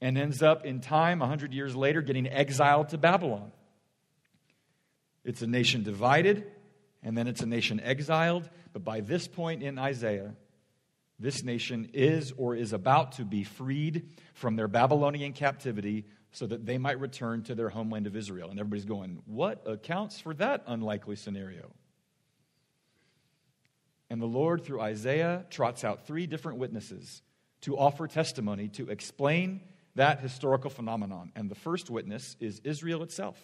and 0.01 0.17
ends 0.17 0.41
up 0.41 0.65
in 0.65 0.79
time, 0.79 1.19
100 1.19 1.53
years 1.53 1.75
later, 1.75 2.01
getting 2.01 2.27
exiled 2.27 2.89
to 2.89 2.97
Babylon. 2.97 3.51
It's 5.25 5.41
a 5.41 5.47
nation 5.47 5.83
divided, 5.83 6.45
and 7.03 7.17
then 7.17 7.27
it's 7.27 7.41
a 7.41 7.45
nation 7.45 7.81
exiled. 7.81 8.49
But 8.71 8.85
by 8.85 9.01
this 9.01 9.27
point 9.27 9.63
in 9.63 9.77
Isaiah, 9.77 10.35
this 11.19 11.43
nation 11.43 11.89
is 11.93 12.31
or 12.37 12.55
is 12.55 12.73
about 12.73 13.13
to 13.13 13.25
be 13.25 13.43
freed 13.43 14.09
from 14.33 14.55
their 14.55 14.67
Babylonian 14.67 15.33
captivity 15.33 16.05
so 16.31 16.45
that 16.45 16.65
they 16.65 16.77
might 16.77 16.99
return 16.99 17.43
to 17.43 17.55
their 17.55 17.69
homeland 17.69 18.07
of 18.07 18.15
Israel. 18.15 18.49
And 18.49 18.59
everybody's 18.59 18.85
going, 18.85 19.21
What 19.25 19.63
accounts 19.65 20.19
for 20.19 20.33
that 20.35 20.63
unlikely 20.67 21.15
scenario? 21.15 21.71
And 24.09 24.21
the 24.21 24.27
Lord, 24.27 24.63
through 24.63 24.81
Isaiah, 24.81 25.45
trots 25.49 25.83
out 25.83 26.05
three 26.05 26.27
different 26.27 26.59
witnesses 26.59 27.23
to 27.61 27.77
offer 27.77 28.07
testimony 28.07 28.67
to 28.69 28.89
explain 28.89 29.61
that 29.95 30.19
historical 30.19 30.69
phenomenon. 30.69 31.31
And 31.35 31.49
the 31.49 31.55
first 31.55 31.89
witness 31.89 32.35
is 32.39 32.61
Israel 32.63 33.01
itself. 33.01 33.39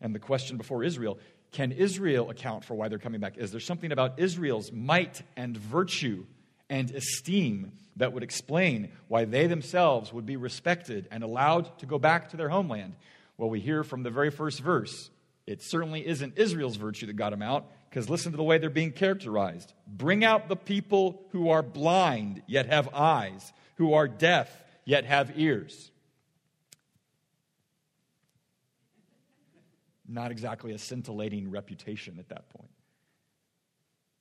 And 0.00 0.14
the 0.14 0.20
question 0.20 0.56
before 0.56 0.84
Israel 0.84 1.18
can 1.50 1.72
Israel 1.72 2.28
account 2.28 2.64
for 2.64 2.74
why 2.74 2.88
they're 2.88 2.98
coming 2.98 3.20
back? 3.20 3.38
Is 3.38 3.50
there 3.50 3.60
something 3.60 3.90
about 3.90 4.18
Israel's 4.18 4.70
might 4.70 5.22
and 5.34 5.56
virtue 5.56 6.26
and 6.68 6.90
esteem 6.90 7.72
that 7.96 8.12
would 8.12 8.22
explain 8.22 8.90
why 9.08 9.24
they 9.24 9.46
themselves 9.46 10.12
would 10.12 10.26
be 10.26 10.36
respected 10.36 11.08
and 11.10 11.24
allowed 11.24 11.78
to 11.78 11.86
go 11.86 11.98
back 11.98 12.28
to 12.30 12.36
their 12.36 12.50
homeland? 12.50 12.94
Well, 13.38 13.48
we 13.48 13.60
hear 13.60 13.82
from 13.82 14.02
the 14.02 14.10
very 14.10 14.30
first 14.30 14.60
verse 14.60 15.10
it 15.48 15.62
certainly 15.62 16.06
isn't 16.06 16.36
Israel's 16.36 16.76
virtue 16.76 17.06
that 17.06 17.14
got 17.14 17.30
them 17.30 17.40
out, 17.40 17.64
because 17.88 18.10
listen 18.10 18.32
to 18.32 18.36
the 18.36 18.42
way 18.42 18.58
they're 18.58 18.68
being 18.68 18.92
characterized. 18.92 19.72
Bring 19.86 20.22
out 20.22 20.46
the 20.46 20.56
people 20.56 21.22
who 21.30 21.48
are 21.48 21.62
blind, 21.62 22.42
yet 22.46 22.66
have 22.66 22.94
eyes, 22.94 23.50
who 23.76 23.94
are 23.94 24.06
deaf, 24.06 24.50
yet 24.84 25.06
have 25.06 25.38
ears. 25.38 25.90
Not 30.08 30.30
exactly 30.30 30.72
a 30.72 30.78
scintillating 30.78 31.50
reputation 31.50 32.16
at 32.18 32.30
that 32.30 32.48
point. 32.48 32.70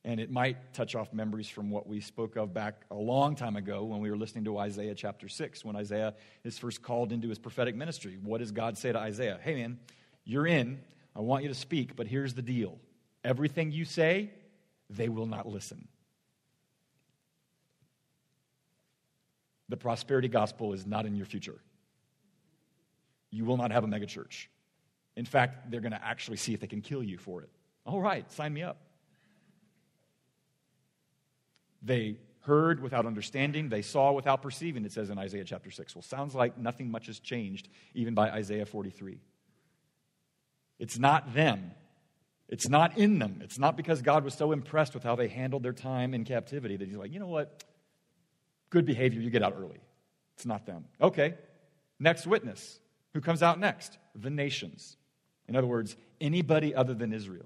And 0.03 0.19
it 0.19 0.29
might 0.29 0.73
touch 0.73 0.95
off 0.95 1.11
memories 1.13 1.49
from 1.49 1.69
what 1.69 1.87
we 1.87 1.99
spoke 2.01 2.35
of 2.35 2.53
back 2.53 2.83
a 2.91 2.95
long 2.95 3.35
time 3.35 3.55
ago 3.55 3.83
when 3.83 3.99
we 3.99 4.09
were 4.09 4.15
listening 4.17 4.45
to 4.45 4.57
Isaiah 4.57 4.95
chapter 4.95 5.27
6, 5.27 5.65
when 5.65 5.75
Isaiah 5.75 6.13
is 6.43 6.57
first 6.57 6.81
called 6.81 7.11
into 7.11 7.29
his 7.29 7.39
prophetic 7.39 7.75
ministry. 7.75 8.17
What 8.21 8.37
does 8.39 8.51
God 8.51 8.77
say 8.77 8.91
to 8.91 8.99
Isaiah? 8.99 9.39
Hey, 9.41 9.55
man, 9.55 9.79
you're 10.23 10.47
in. 10.47 10.79
I 11.15 11.21
want 11.21 11.43
you 11.43 11.49
to 11.49 11.55
speak, 11.55 11.95
but 11.95 12.07
here's 12.07 12.33
the 12.33 12.41
deal 12.41 12.77
everything 13.23 13.71
you 13.71 13.83
say, 13.83 14.31
they 14.89 15.09
will 15.09 15.25
not 15.25 15.47
listen. 15.47 15.87
The 19.69 19.77
prosperity 19.77 20.29
gospel 20.29 20.73
is 20.73 20.85
not 20.85 21.05
in 21.05 21.15
your 21.15 21.25
future. 21.25 21.59
You 23.29 23.43
will 23.43 23.57
not 23.57 23.71
have 23.71 23.83
a 23.83 23.87
megachurch. 23.87 24.47
In 25.17 25.25
fact, 25.25 25.71
they're 25.71 25.81
going 25.81 25.91
to 25.91 26.05
actually 26.05 26.37
see 26.37 26.53
if 26.53 26.59
they 26.59 26.67
can 26.67 26.79
kill 26.79 27.03
you 27.03 27.17
for 27.17 27.41
it. 27.41 27.49
All 27.87 27.99
right, 27.99 28.31
sign 28.31 28.53
me 28.53 28.61
up. 28.61 28.77
They 31.81 32.17
heard 32.41 32.81
without 32.81 33.07
understanding, 33.07 33.67
they 33.67 33.81
saw 33.81 34.11
without 34.11 34.43
perceiving, 34.43 34.85
it 34.85 34.91
says 34.91 35.09
in 35.09 35.17
Isaiah 35.17 35.43
chapter 35.43 35.71
6. 35.71 35.95
Well, 35.95 36.03
sounds 36.03 36.35
like 36.35 36.57
nothing 36.57 36.91
much 36.91 37.07
has 37.07 37.19
changed, 37.19 37.67
even 37.95 38.13
by 38.13 38.29
Isaiah 38.29 38.65
43. 38.65 39.19
It's 40.77 40.99
not 40.99 41.33
them. 41.33 41.71
It's 42.47 42.69
not 42.69 42.97
in 42.97 43.17
them. 43.17 43.41
It's 43.43 43.57
not 43.57 43.75
because 43.75 44.03
God 44.03 44.23
was 44.23 44.35
so 44.35 44.51
impressed 44.51 44.93
with 44.93 45.03
how 45.03 45.15
they 45.15 45.27
handled 45.27 45.63
their 45.63 45.73
time 45.73 46.13
in 46.13 46.25
captivity 46.25 46.77
that 46.77 46.87
He's 46.87 46.95
like, 46.95 47.11
you 47.11 47.19
know 47.19 47.27
what? 47.27 47.63
Good 48.69 48.85
behavior, 48.85 49.19
you 49.19 49.31
get 49.31 49.41
out 49.41 49.55
early. 49.57 49.79
It's 50.35 50.45
not 50.45 50.67
them. 50.67 50.85
Okay, 51.01 51.33
next 51.99 52.27
witness. 52.27 52.79
Who 53.15 53.21
comes 53.21 53.41
out 53.41 53.59
next? 53.59 53.97
The 54.13 54.29
nations. 54.29 54.95
In 55.47 55.55
other 55.55 55.67
words, 55.67 55.95
anybody 56.19 56.75
other 56.75 56.93
than 56.93 57.13
Israel. 57.13 57.45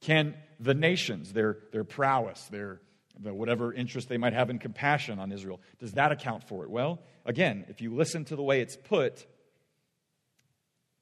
Can 0.00 0.34
the 0.60 0.74
nations, 0.74 1.32
their, 1.32 1.58
their 1.72 1.84
prowess, 1.84 2.44
their 2.50 2.80
the 3.20 3.34
whatever 3.34 3.72
interest 3.72 4.08
they 4.08 4.16
might 4.16 4.32
have 4.32 4.50
in 4.50 4.58
compassion 4.58 5.18
on 5.18 5.32
Israel, 5.32 5.60
does 5.78 5.92
that 5.92 6.12
account 6.12 6.44
for 6.44 6.64
it? 6.64 6.70
Well, 6.70 7.00
again, 7.24 7.64
if 7.68 7.80
you 7.80 7.94
listen 7.94 8.24
to 8.26 8.36
the 8.36 8.42
way 8.42 8.60
it's 8.60 8.76
put, 8.76 9.26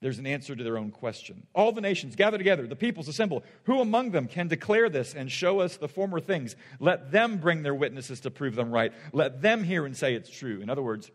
there's 0.00 0.18
an 0.18 0.26
answer 0.26 0.54
to 0.54 0.62
their 0.62 0.78
own 0.78 0.90
question. 0.90 1.46
All 1.54 1.72
the 1.72 1.80
nations 1.80 2.16
gather 2.16 2.38
together, 2.38 2.66
the 2.66 2.76
peoples 2.76 3.08
assemble. 3.08 3.44
Who 3.64 3.80
among 3.80 4.10
them 4.10 4.28
can 4.28 4.48
declare 4.48 4.88
this 4.88 5.14
and 5.14 5.30
show 5.30 5.60
us 5.60 5.76
the 5.76 5.88
former 5.88 6.20
things? 6.20 6.54
Let 6.80 7.12
them 7.12 7.38
bring 7.38 7.62
their 7.62 7.74
witnesses 7.74 8.20
to 8.20 8.30
prove 8.30 8.54
them 8.54 8.70
right. 8.70 8.92
Let 9.12 9.42
them 9.42 9.64
hear 9.64 9.86
and 9.86 9.96
say 9.96 10.14
it's 10.14 10.30
true. 10.30 10.60
In 10.60 10.70
other 10.70 10.82
words, 10.82 11.10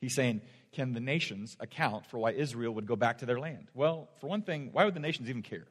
he's 0.00 0.14
saying, 0.14 0.40
can 0.76 0.92
the 0.92 1.00
nations 1.00 1.56
account 1.58 2.04
for 2.04 2.18
why 2.18 2.32
Israel 2.32 2.74
would 2.74 2.86
go 2.86 2.96
back 2.96 3.18
to 3.18 3.26
their 3.26 3.40
land? 3.40 3.70
Well, 3.72 4.10
for 4.20 4.26
one 4.26 4.42
thing, 4.42 4.68
why 4.72 4.84
would 4.84 4.92
the 4.92 5.00
nations 5.00 5.30
even 5.30 5.40
care? 5.40 5.66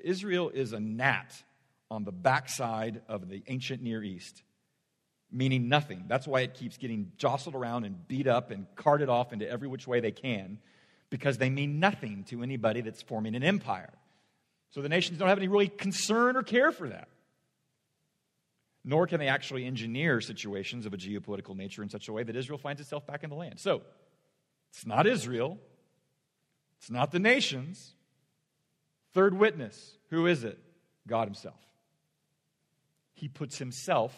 Israel 0.00 0.50
is 0.50 0.72
a 0.72 0.80
gnat 0.80 1.32
on 1.92 2.02
the 2.02 2.10
backside 2.10 3.02
of 3.08 3.28
the 3.28 3.44
ancient 3.46 3.82
Near 3.82 4.02
East, 4.02 4.42
meaning 5.30 5.68
nothing. 5.68 6.06
That's 6.08 6.26
why 6.26 6.40
it 6.40 6.54
keeps 6.54 6.76
getting 6.76 7.12
jostled 7.16 7.54
around 7.54 7.84
and 7.84 8.08
beat 8.08 8.26
up 8.26 8.50
and 8.50 8.66
carted 8.74 9.08
off 9.08 9.32
into 9.32 9.48
every 9.48 9.68
which 9.68 9.86
way 9.86 10.00
they 10.00 10.10
can, 10.10 10.58
because 11.08 11.38
they 11.38 11.50
mean 11.50 11.78
nothing 11.78 12.24
to 12.30 12.42
anybody 12.42 12.80
that's 12.80 13.02
forming 13.02 13.36
an 13.36 13.44
empire. 13.44 13.92
So 14.70 14.82
the 14.82 14.88
nations 14.88 15.20
don't 15.20 15.28
have 15.28 15.38
any 15.38 15.48
really 15.48 15.68
concern 15.68 16.36
or 16.36 16.42
care 16.42 16.72
for 16.72 16.88
that 16.88 17.08
nor 18.84 19.06
can 19.06 19.18
they 19.18 19.28
actually 19.28 19.64
engineer 19.64 20.20
situations 20.20 20.86
of 20.86 20.92
a 20.92 20.96
geopolitical 20.96 21.56
nature 21.56 21.82
in 21.82 21.88
such 21.88 22.08
a 22.08 22.12
way 22.12 22.22
that 22.22 22.36
Israel 22.36 22.58
finds 22.58 22.80
itself 22.80 23.06
back 23.06 23.22
in 23.22 23.30
the 23.30 23.36
land. 23.36 23.60
So, 23.60 23.82
it's 24.70 24.86
not 24.86 25.06
Israel, 25.06 25.58
it's 26.78 26.90
not 26.90 27.12
the 27.12 27.18
nations. 27.18 27.94
Third 29.12 29.38
witness, 29.38 29.98
who 30.08 30.26
is 30.26 30.42
it? 30.42 30.58
God 31.06 31.28
Himself. 31.28 31.60
He 33.12 33.28
puts 33.28 33.58
Himself 33.58 34.14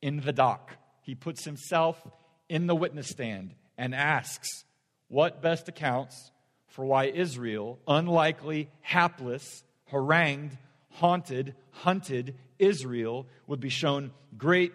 in 0.00 0.20
the 0.20 0.32
dock, 0.32 0.76
He 1.02 1.14
puts 1.14 1.44
Himself 1.44 2.02
in 2.48 2.66
the 2.66 2.74
witness 2.74 3.08
stand 3.08 3.54
and 3.78 3.94
asks, 3.94 4.64
What 5.08 5.42
best 5.42 5.68
accounts 5.68 6.32
for 6.66 6.84
why 6.84 7.04
Israel, 7.04 7.78
unlikely, 7.86 8.70
hapless, 8.80 9.62
harangued, 9.86 10.56
haunted, 10.92 11.54
hunted, 11.70 12.34
Israel 12.62 13.26
would 13.46 13.60
be 13.60 13.68
shown 13.68 14.12
great 14.38 14.72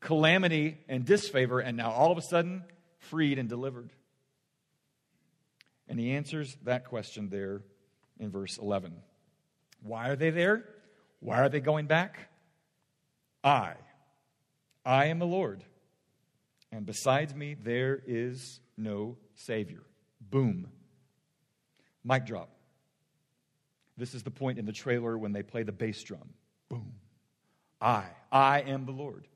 calamity 0.00 0.78
and 0.88 1.04
disfavor, 1.04 1.60
and 1.60 1.76
now 1.76 1.92
all 1.92 2.10
of 2.10 2.18
a 2.18 2.22
sudden, 2.22 2.64
freed 2.98 3.38
and 3.38 3.48
delivered? 3.48 3.90
And 5.88 5.98
he 5.98 6.12
answers 6.12 6.56
that 6.64 6.86
question 6.86 7.28
there 7.28 7.62
in 8.18 8.30
verse 8.30 8.58
11. 8.58 8.94
Why 9.82 10.08
are 10.08 10.16
they 10.16 10.30
there? 10.30 10.64
Why 11.20 11.38
are 11.38 11.48
they 11.48 11.60
going 11.60 11.86
back? 11.86 12.18
I, 13.44 13.74
I 14.84 15.06
am 15.06 15.18
the 15.18 15.26
Lord, 15.26 15.64
and 16.70 16.84
besides 16.86 17.34
me 17.34 17.54
there 17.54 18.00
is 18.06 18.60
no 18.76 19.16
Savior. 19.34 19.82
Boom. 20.20 20.68
Mic 22.04 22.26
drop. 22.26 22.50
This 23.96 24.14
is 24.14 24.22
the 24.22 24.30
point 24.30 24.58
in 24.58 24.66
the 24.66 24.72
trailer 24.72 25.16
when 25.16 25.32
they 25.32 25.42
play 25.42 25.62
the 25.62 25.72
bass 25.72 26.02
drum. 26.02 26.30
Boom. 26.68 26.94
I, 27.82 28.04
I 28.30 28.60
am 28.60 28.86
the 28.86 28.92
Lord. 28.92 29.26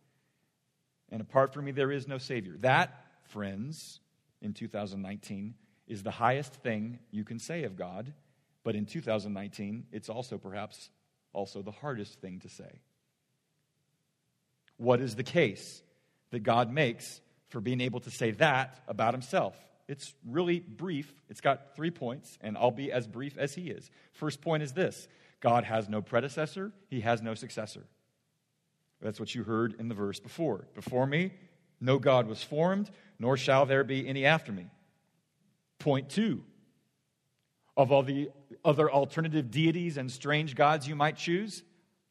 And 1.11 1.21
apart 1.21 1.53
from 1.53 1.65
me, 1.65 1.73
there 1.73 1.91
is 1.91 2.07
no 2.07 2.19
Savior. 2.19 2.57
That, 2.61 2.95
friends, 3.25 4.01
in 4.41 4.55
2019, 4.55 5.55
is 5.89 6.03
the 6.03 6.11
highest 6.11 6.55
thing 6.55 7.01
you 7.11 7.25
can 7.25 7.39
say 7.39 7.65
of 7.65 7.77
God, 7.77 8.13
but 8.65 8.75
in 8.75 8.87
2019, 8.87 9.87
it's 9.93 10.09
also 10.09 10.39
perhaps 10.39 10.91
also 11.33 11.63
the 11.63 11.71
hardest 11.71 12.21
thing 12.21 12.41
to 12.41 12.49
say. 12.49 12.81
What 14.79 15.01
is 15.01 15.17
the 15.17 15.23
case 15.23 15.83
that 16.31 16.41
God 16.41 16.73
makes 16.73 17.21
for 17.49 17.61
being 17.61 17.81
able 17.81 18.01
to 18.01 18.11
say 18.11 18.33
that 18.33 18.79
about 18.89 19.15
himself? 19.15 19.57
It's 19.89 20.15
really 20.27 20.61
brief. 20.61 21.13
It's 21.29 21.41
got 21.41 21.77
three 21.77 21.91
points, 21.91 22.39
and 22.41 22.57
I'll 22.57 22.71
be 22.71 22.91
as 22.91 23.07
brief 23.07 23.39
as 23.39 23.55
he 23.55 23.71
is. 23.71 23.91
First 24.13 24.41
point 24.41 24.63
is 24.63 24.73
this 24.73 25.09
God 25.41 25.65
has 25.65 25.89
no 25.89 26.03
predecessor, 26.03 26.73
he 26.89 27.01
has 27.01 27.23
no 27.23 27.35
successor. 27.35 27.85
That's 29.07 29.21
what 29.21 29.37
you 29.37 29.45
heard 29.45 29.77
in 29.79 29.87
the 29.87 29.95
verse 29.95 30.19
before. 30.19 30.67
Before 30.75 31.07
me, 31.07 31.31
no 31.81 32.01
God 32.01 32.27
was 32.27 32.43
formed, 32.43 32.91
nor 33.21 33.37
shall 33.37 33.65
there 33.65 33.85
be 33.85 34.09
any 34.09 34.25
after 34.25 34.51
me. 34.51 34.67
Point 35.79 36.09
two 36.09 36.43
of 37.77 37.93
all 37.93 38.03
the 38.03 38.31
other 38.65 38.91
alternative 38.91 39.53
deities 39.53 39.97
and 39.97 40.11
strange 40.11 40.57
gods 40.57 40.89
you 40.89 40.97
might 40.97 41.17
choose, 41.17 41.63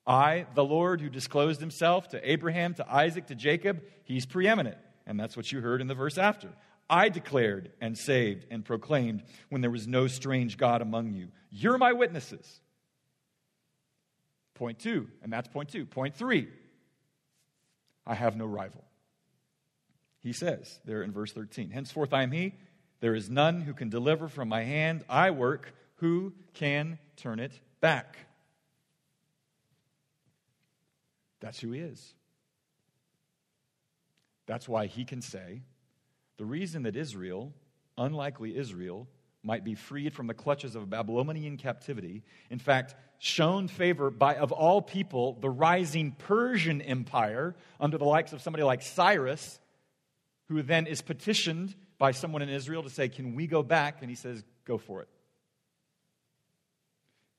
I, 0.07 0.45
the 0.55 0.63
Lord 0.63 1.01
who 1.01 1.09
disclosed 1.09 1.59
himself 1.59 2.07
to 2.09 2.31
Abraham, 2.31 2.73
to 2.75 2.89
Isaac, 2.89 3.27
to 3.27 3.35
Jacob, 3.35 3.83
he's 4.05 4.25
preeminent. 4.25 4.77
And 5.05 5.19
that's 5.19 5.35
what 5.35 5.51
you 5.51 5.59
heard 5.59 5.81
in 5.81 5.87
the 5.87 5.95
verse 5.95 6.17
after. 6.17 6.47
I 6.89 7.09
declared 7.09 7.73
and 7.81 7.97
saved 7.97 8.45
and 8.49 8.63
proclaimed 8.63 9.21
when 9.49 9.59
there 9.59 9.69
was 9.69 9.85
no 9.85 10.07
strange 10.07 10.55
God 10.55 10.81
among 10.81 11.11
you. 11.11 11.27
You're 11.51 11.77
my 11.77 11.91
witnesses. 11.91 12.61
Point 14.53 14.79
two, 14.79 15.09
and 15.21 15.33
that's 15.33 15.49
point 15.49 15.67
two. 15.67 15.85
Point 15.85 16.15
three, 16.15 16.47
I 18.05 18.15
have 18.15 18.35
no 18.35 18.45
rival. 18.45 18.83
He 20.21 20.33
says 20.33 20.79
there 20.85 21.03
in 21.03 21.11
verse 21.11 21.31
13, 21.31 21.69
Henceforth 21.69 22.13
I 22.13 22.23
am 22.23 22.31
he, 22.31 22.53
there 22.99 23.15
is 23.15 23.29
none 23.29 23.61
who 23.61 23.73
can 23.73 23.89
deliver 23.89 24.27
from 24.27 24.49
my 24.49 24.63
hand. 24.63 25.03
I 25.09 25.31
work, 25.31 25.73
who 25.95 26.33
can 26.53 26.97
turn 27.15 27.39
it 27.39 27.59
back? 27.81 28.17
That's 31.39 31.59
who 31.59 31.71
he 31.71 31.79
is. 31.79 32.13
That's 34.47 34.67
why 34.67 34.87
he 34.87 35.05
can 35.05 35.21
say, 35.21 35.61
the 36.37 36.45
reason 36.45 36.83
that 36.83 36.95
Israel, 36.95 37.53
unlikely 37.97 38.57
Israel, 38.57 39.07
might 39.43 39.63
be 39.63 39.75
freed 39.75 40.13
from 40.13 40.27
the 40.27 40.33
clutches 40.33 40.75
of 40.75 40.83
a 40.83 40.87
Babylonian 40.87 41.57
captivity, 41.57 42.23
in 42.49 42.59
fact, 42.59 42.95
shown 43.19 43.67
favor 43.67 44.09
by, 44.09 44.35
of 44.35 44.51
all 44.51 44.81
people, 44.81 45.37
the 45.39 45.49
rising 45.49 46.11
Persian 46.11 46.81
Empire 46.81 47.55
under 47.79 47.97
the 47.97 48.05
likes 48.05 48.33
of 48.33 48.41
somebody 48.41 48.63
like 48.63 48.81
Cyrus, 48.81 49.59
who 50.47 50.61
then 50.61 50.87
is 50.87 51.01
petitioned 51.01 51.75
by 51.97 52.11
someone 52.11 52.41
in 52.41 52.49
Israel 52.49 52.83
to 52.83 52.89
say, 52.89 53.09
Can 53.09 53.35
we 53.35 53.47
go 53.47 53.63
back? 53.63 53.97
And 54.01 54.09
he 54.09 54.15
says, 54.15 54.43
Go 54.65 54.77
for 54.77 55.01
it. 55.01 55.07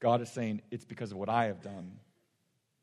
God 0.00 0.20
is 0.20 0.30
saying, 0.30 0.62
It's 0.70 0.84
because 0.84 1.12
of 1.12 1.18
what 1.18 1.28
I 1.28 1.46
have 1.46 1.62
done, 1.62 1.98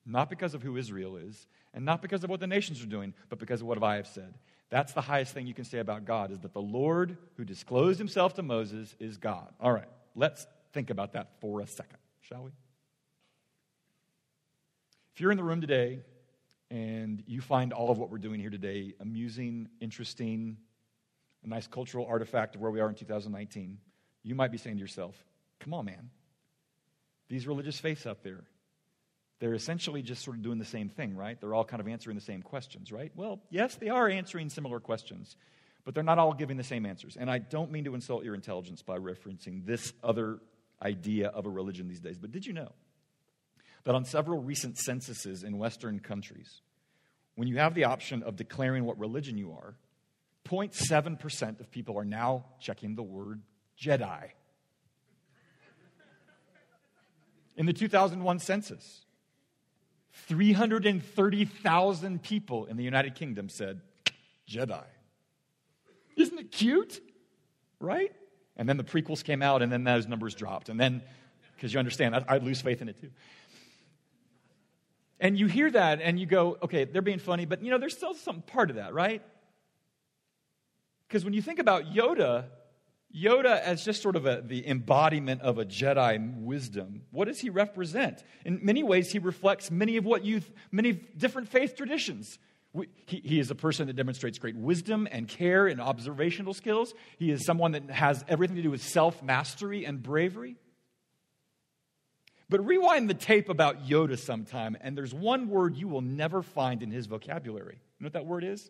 not 0.05 0.29
because 0.29 0.53
of 0.53 0.63
who 0.63 0.77
Israel 0.77 1.17
is, 1.17 1.47
and 1.73 1.85
not 1.85 2.01
because 2.01 2.23
of 2.23 2.29
what 2.29 2.39
the 2.39 2.47
nations 2.47 2.81
are 2.83 2.87
doing, 2.87 3.13
but 3.29 3.39
because 3.39 3.61
of 3.61 3.67
what 3.67 3.81
I 3.83 3.95
have 3.95 4.07
said. 4.07 4.33
That's 4.69 4.93
the 4.93 5.01
highest 5.01 5.33
thing 5.33 5.45
you 5.45 5.53
can 5.53 5.65
say 5.65 5.79
about 5.79 6.05
God 6.05 6.31
is 6.31 6.39
that 6.39 6.53
the 6.53 6.61
Lord 6.61 7.17
who 7.37 7.45
disclosed 7.45 7.99
himself 7.99 8.35
to 8.35 8.43
Moses 8.43 8.95
is 8.99 9.17
God. 9.17 9.53
All 9.59 9.71
right, 9.71 9.89
let's 10.15 10.47
think 10.73 10.89
about 10.89 11.13
that 11.13 11.29
for 11.39 11.59
a 11.59 11.67
second, 11.67 11.99
shall 12.21 12.43
we? 12.43 12.51
If 15.13 15.21
you're 15.21 15.29
in 15.29 15.37
the 15.37 15.43
room 15.43 15.61
today 15.61 15.99
and 16.71 17.21
you 17.27 17.39
find 17.39 17.71
all 17.71 17.91
of 17.91 17.99
what 17.99 18.09
we're 18.09 18.17
doing 18.17 18.39
here 18.39 18.49
today 18.49 18.95
amusing, 18.99 19.69
interesting, 19.79 20.57
a 21.43 21.47
nice 21.47 21.67
cultural 21.67 22.07
artifact 22.07 22.55
of 22.55 22.61
where 22.61 22.71
we 22.71 22.79
are 22.79 22.89
in 22.89 22.95
2019, 22.95 23.77
you 24.23 24.33
might 24.33 24.51
be 24.51 24.57
saying 24.57 24.77
to 24.77 24.81
yourself, 24.81 25.15
come 25.59 25.71
on, 25.75 25.85
man. 25.85 26.09
These 27.29 27.45
religious 27.45 27.77
faiths 27.77 28.07
out 28.07 28.23
there, 28.23 28.43
they're 29.39 29.53
essentially 29.53 30.01
just 30.01 30.23
sort 30.23 30.37
of 30.37 30.41
doing 30.41 30.57
the 30.57 30.65
same 30.65 30.89
thing, 30.89 31.15
right? 31.15 31.39
They're 31.39 31.53
all 31.53 31.63
kind 31.63 31.79
of 31.79 31.87
answering 31.87 32.15
the 32.15 32.21
same 32.21 32.41
questions, 32.41 32.91
right? 32.91 33.11
Well, 33.13 33.39
yes, 33.51 33.75
they 33.75 33.89
are 33.89 34.09
answering 34.09 34.49
similar 34.49 34.79
questions, 34.79 35.35
but 35.85 35.93
they're 35.93 36.03
not 36.03 36.17
all 36.17 36.33
giving 36.33 36.57
the 36.57 36.63
same 36.63 36.87
answers. 36.87 37.17
And 37.17 37.29
I 37.29 37.37
don't 37.37 37.71
mean 37.71 37.83
to 37.83 37.93
insult 37.93 38.23
your 38.23 38.33
intelligence 38.33 38.81
by 38.81 38.97
referencing 38.97 39.63
this 39.63 39.93
other 40.03 40.39
idea 40.81 41.27
of 41.27 41.45
a 41.45 41.49
religion 41.51 41.87
these 41.87 41.99
days, 41.99 42.17
but 42.17 42.31
did 42.31 42.47
you 42.47 42.53
know 42.53 42.71
that 43.83 43.95
on 43.95 44.05
several 44.05 44.41
recent 44.41 44.77
censuses 44.77 45.43
in 45.43 45.57
Western 45.57 45.99
countries, 45.99 46.61
when 47.35 47.47
you 47.47 47.57
have 47.57 47.73
the 47.73 47.85
option 47.85 48.23
of 48.23 48.35
declaring 48.35 48.85
what 48.85 48.97
religion 48.99 49.37
you 49.37 49.51
are, 49.51 49.75
0.7% 50.45 51.59
of 51.59 51.71
people 51.71 51.97
are 51.97 52.05
now 52.05 52.45
checking 52.59 52.95
the 52.95 53.03
word 53.03 53.41
Jedi. 53.79 54.29
In 57.55 57.65
the 57.65 57.73
2001 57.73 58.39
census, 58.39 59.05
330,000 60.27 62.21
people 62.21 62.65
in 62.65 62.77
the 62.77 62.83
United 62.83 63.15
Kingdom 63.15 63.49
said, 63.49 63.81
Jedi. 64.47 64.83
Isn't 66.15 66.39
it 66.39 66.51
cute? 66.51 67.01
Right? 67.79 68.11
And 68.55 68.69
then 68.69 68.77
the 68.77 68.83
prequels 68.83 69.23
came 69.23 69.41
out, 69.41 69.63
and 69.63 69.71
then 69.71 69.83
those 69.83 70.07
numbers 70.07 70.35
dropped. 70.35 70.69
And 70.69 70.79
then, 70.79 71.01
because 71.55 71.73
you 71.73 71.79
understand, 71.79 72.15
I'd 72.27 72.43
lose 72.43 72.61
faith 72.61 72.81
in 72.81 72.89
it 72.89 73.01
too. 73.01 73.09
And 75.23 75.39
you 75.39 75.47
hear 75.47 75.71
that, 75.71 76.01
and 76.01 76.19
you 76.19 76.25
go, 76.25 76.57
okay, 76.63 76.83
they're 76.83 77.01
being 77.01 77.17
funny, 77.17 77.45
but 77.45 77.63
you 77.63 77.71
know, 77.71 77.77
there's 77.77 77.95
still 77.95 78.13
some 78.13 78.41
part 78.41 78.69
of 78.69 78.75
that, 78.75 78.93
right? 78.93 79.21
Because 81.07 81.23
when 81.23 81.33
you 81.33 81.41
think 81.41 81.59
about 81.59 81.85
Yoda, 81.85 82.43
Yoda 83.15 83.57
as 83.61 83.85
just 83.85 84.01
sort 84.01 84.17
of 84.17 84.25
a, 84.25 84.43
the 84.45 84.67
embodiment 84.67 85.41
of 85.41 85.59
a 85.59 85.65
Jedi 85.65 86.41
wisdom, 86.41 87.03
what 87.11 87.29
does 87.29 87.39
he 87.39 87.49
represent? 87.49 88.21
In 88.43 88.59
many 88.63 88.83
ways, 88.83 89.13
he 89.13 89.19
reflects 89.19 89.71
many 89.71 89.95
of 89.95 90.03
what 90.03 90.25
you, 90.25 90.41
many 90.73 90.91
different 90.91 91.47
faith 91.47 91.77
traditions. 91.77 92.37
We, 92.73 92.89
he, 93.05 93.21
he 93.23 93.39
is 93.39 93.49
a 93.49 93.55
person 93.55 93.87
that 93.87 93.95
demonstrates 93.95 94.39
great 94.39 94.57
wisdom 94.57 95.07
and 95.09 95.29
care 95.29 95.67
and 95.67 95.79
observational 95.79 96.53
skills. 96.53 96.93
He 97.17 97.31
is 97.31 97.45
someone 97.45 97.71
that 97.71 97.89
has 97.91 98.25
everything 98.27 98.57
to 98.57 98.61
do 98.61 98.71
with 98.71 98.83
self 98.83 99.23
mastery 99.23 99.85
and 99.85 100.03
bravery. 100.03 100.57
But 102.53 102.67
rewind 102.67 103.09
the 103.09 103.15
tape 103.15 103.49
about 103.49 103.87
Yoda 103.87 104.15
sometime, 104.15 104.77
and 104.79 104.95
there's 104.95 105.11
one 105.11 105.49
word 105.49 105.75
you 105.75 105.87
will 105.87 106.01
never 106.01 106.43
find 106.43 106.83
in 106.83 106.91
his 106.91 107.07
vocabulary. 107.07 107.79
You 107.97 108.03
know 108.03 108.05
what 108.05 108.13
that 108.13 108.27
word 108.27 108.43
is? 108.43 108.69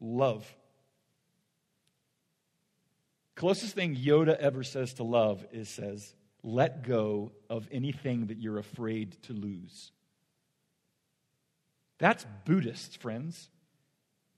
Love. 0.00 0.44
Closest 3.36 3.76
thing 3.76 3.94
Yoda 3.94 4.34
ever 4.34 4.64
says 4.64 4.94
to 4.94 5.04
love 5.04 5.46
is 5.52 5.68
says, 5.68 6.16
let 6.42 6.82
go 6.82 7.30
of 7.48 7.68
anything 7.70 8.26
that 8.26 8.38
you're 8.38 8.58
afraid 8.58 9.16
to 9.22 9.32
lose. 9.32 9.92
That's 11.98 12.26
Buddhist, 12.44 13.00
friends. 13.00 13.50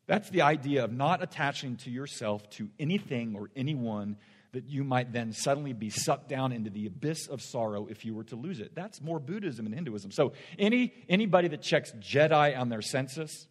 That's 0.07 0.29
the 0.29 0.43
idea 0.43 0.85
of 0.85 0.93
not 0.93 1.23
attaching 1.23 1.77
to 1.79 1.91
yourself 1.91 2.51
to 2.51 2.69
anything 2.79 3.35
or 3.35 3.49
anyone 3.57 4.19
that 4.53 4.69
you 4.69 4.83
might 4.83 5.13
then 5.13 5.33
suddenly 5.33 5.73
be 5.73 5.91
sucked 5.91 6.29
down 6.29 6.53
into 6.53 6.71
the 6.71 6.87
abyss 6.87 7.27
of 7.29 7.43
sorrow 7.43 7.87
if 7.91 8.05
you 8.05 8.15
were 8.15 8.25
to 8.25 8.37
lose 8.37 8.61
it. 8.61 8.75
That's 8.75 9.01
more 9.01 9.19
Buddhism 9.19 9.67
and 9.67 9.75
Hinduism. 9.75 10.11
So 10.11 10.33
any 10.59 10.95
anybody 11.09 11.49
that 11.49 11.63
checks 11.63 11.93
Jedi 12.01 12.59
on 12.59 12.69
their 12.69 12.83
census 12.83 13.47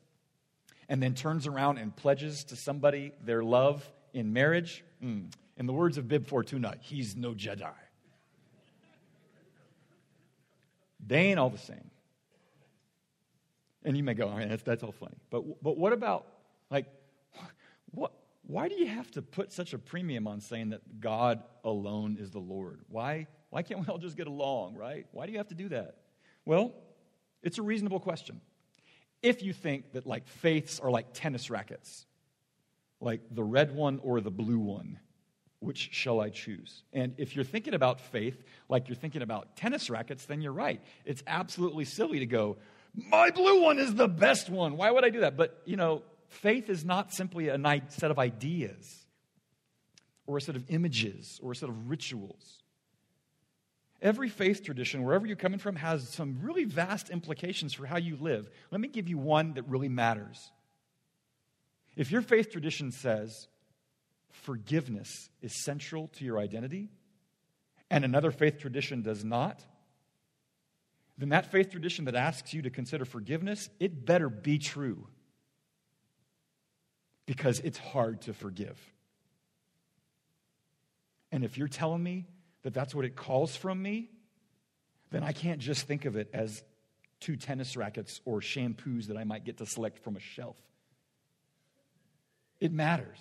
and 0.89 1.01
then 1.01 1.13
turns 1.13 1.47
around 1.47 1.77
and 1.77 1.95
pledges 1.95 2.43
to 2.45 2.55
somebody 2.55 3.11
their 3.23 3.43
love 3.43 3.87
in 4.13 4.33
marriage, 4.33 4.83
Mm. 5.03 5.31
In 5.57 5.65
the 5.65 5.73
words 5.73 5.97
of 5.97 6.07
Bib 6.07 6.27
Fortuna, 6.27 6.75
he's 6.81 7.15
no 7.15 7.33
Jedi. 7.33 7.73
They 11.05 11.17
ain't 11.17 11.39
all 11.39 11.49
the 11.49 11.57
same. 11.57 11.89
And 13.83 13.95
you 13.95 14.03
may 14.03 14.13
go, 14.13 14.25
oh, 14.27 14.45
that's, 14.47 14.63
that's 14.63 14.83
all 14.83 14.91
funny. 14.91 15.17
But, 15.29 15.63
but 15.63 15.77
what 15.77 15.93
about, 15.93 16.27
like, 16.69 16.85
what, 17.91 18.11
why 18.47 18.69
do 18.69 18.75
you 18.75 18.87
have 18.87 19.11
to 19.11 19.21
put 19.21 19.51
such 19.51 19.73
a 19.73 19.77
premium 19.77 20.25
on 20.25 20.39
saying 20.39 20.69
that 20.69 21.01
God 21.01 21.43
alone 21.65 22.17
is 22.17 22.31
the 22.31 22.39
Lord? 22.39 22.79
Why, 22.87 23.27
why 23.49 23.61
can't 23.61 23.81
we 23.81 23.87
all 23.87 23.97
just 23.97 24.15
get 24.15 24.27
along, 24.27 24.75
right? 24.75 25.05
Why 25.11 25.25
do 25.25 25.33
you 25.33 25.37
have 25.37 25.49
to 25.49 25.55
do 25.55 25.67
that? 25.69 25.97
Well, 26.45 26.73
it's 27.43 27.57
a 27.57 27.61
reasonable 27.61 27.99
question. 27.99 28.39
If 29.21 29.43
you 29.43 29.51
think 29.51 29.91
that, 29.91 30.07
like, 30.07 30.27
faiths 30.29 30.79
are 30.79 30.89
like 30.89 31.07
tennis 31.13 31.49
rackets, 31.49 32.05
like 33.01 33.19
the 33.29 33.43
red 33.43 33.75
one 33.75 33.99
or 34.01 34.21
the 34.21 34.31
blue 34.31 34.59
one? 34.59 34.99
Which 35.59 35.89
shall 35.91 36.21
I 36.21 36.29
choose? 36.29 36.83
And 36.93 37.15
if 37.17 37.35
you're 37.35 37.43
thinking 37.43 37.73
about 37.73 37.99
faith 37.99 38.43
like 38.69 38.87
you're 38.87 38.95
thinking 38.95 39.23
about 39.23 39.57
tennis 39.57 39.89
rackets, 39.89 40.25
then 40.25 40.39
you're 40.39 40.53
right. 40.53 40.81
It's 41.03 41.23
absolutely 41.27 41.83
silly 41.83 42.19
to 42.19 42.27
go, 42.27 42.57
my 42.93 43.31
blue 43.31 43.61
one 43.61 43.77
is 43.77 43.93
the 43.93 44.07
best 44.07 44.49
one. 44.49 44.77
Why 44.77 44.89
would 44.91 45.03
I 45.03 45.09
do 45.09 45.21
that? 45.21 45.35
But, 45.35 45.61
you 45.65 45.75
know, 45.75 46.03
faith 46.27 46.69
is 46.69 46.85
not 46.85 47.13
simply 47.13 47.49
a 47.49 47.81
set 47.89 48.11
of 48.11 48.19
ideas 48.19 49.05
or 50.25 50.37
a 50.37 50.41
set 50.41 50.55
of 50.55 50.69
images 50.69 51.39
or 51.41 51.51
a 51.51 51.55
set 51.55 51.69
of 51.69 51.89
rituals. 51.89 52.61
Every 54.01 54.29
faith 54.29 54.63
tradition, 54.63 55.03
wherever 55.03 55.25
you're 55.25 55.35
coming 55.35 55.59
from, 55.59 55.75
has 55.77 56.07
some 56.09 56.37
really 56.41 56.65
vast 56.65 57.09
implications 57.09 57.73
for 57.73 57.85
how 57.85 57.97
you 57.97 58.15
live. 58.17 58.49
Let 58.69 58.79
me 58.79 58.87
give 58.87 59.09
you 59.09 59.17
one 59.17 59.53
that 59.53 59.67
really 59.67 59.89
matters. 59.89 60.51
If 61.95 62.11
your 62.11 62.21
faith 62.21 62.51
tradition 62.51 62.91
says 62.91 63.47
forgiveness 64.29 65.29
is 65.41 65.63
central 65.63 66.09
to 66.09 66.25
your 66.25 66.37
identity 66.37 66.89
and 67.89 68.05
another 68.05 68.29
faith 68.29 68.59
tradition 68.59 69.01
does 69.01 69.23
not, 69.23 69.65
then 71.17 71.29
that 71.29 71.51
faith 71.51 71.71
tradition 71.71 72.05
that 72.05 72.15
asks 72.15 72.53
you 72.53 72.61
to 72.61 72.69
consider 72.69 73.03
forgiveness, 73.03 73.69
it 73.79 74.05
better 74.05 74.29
be 74.29 74.59
true. 74.59 75.07
Because 77.27 77.59
it's 77.59 77.77
hard 77.77 78.21
to 78.21 78.33
forgive. 78.33 78.79
And 81.31 81.43
if 81.43 81.57
you're 81.57 81.67
telling 81.67 82.01
me 82.01 82.25
that 82.63 82.73
that's 82.73 82.95
what 82.95 83.05
it 83.05 83.15
calls 83.15 83.55
from 83.55 83.79
me, 83.79 84.09
then 85.11 85.23
I 85.23 85.33
can't 85.33 85.59
just 85.59 85.85
think 85.85 86.05
of 86.05 86.15
it 86.15 86.29
as 86.33 86.63
two 87.19 87.35
tennis 87.35 87.77
rackets 87.77 88.21
or 88.25 88.39
shampoos 88.39 89.07
that 89.07 89.17
I 89.17 89.23
might 89.23 89.45
get 89.45 89.57
to 89.57 89.65
select 89.65 89.99
from 89.99 90.15
a 90.15 90.19
shelf. 90.19 90.57
It 92.59 92.71
matters 92.71 93.19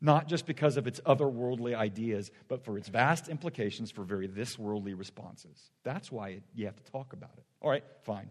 not 0.00 0.26
just 0.26 0.46
because 0.46 0.76
of 0.76 0.86
its 0.86 0.98
otherworldly 1.00 1.74
ideas, 1.74 2.30
but 2.48 2.64
for 2.64 2.78
its 2.78 2.88
vast 2.88 3.28
implications 3.28 3.90
for 3.90 4.02
very 4.02 4.26
this 4.26 4.58
worldly 4.58 4.94
responses. 4.94 5.70
That's 5.84 6.10
why 6.10 6.30
it, 6.30 6.42
you 6.54 6.66
have 6.66 6.76
to 6.76 6.90
talk 6.90 7.12
about 7.12 7.32
it. 7.36 7.44
All 7.60 7.70
right, 7.70 7.84
fine. 8.04 8.30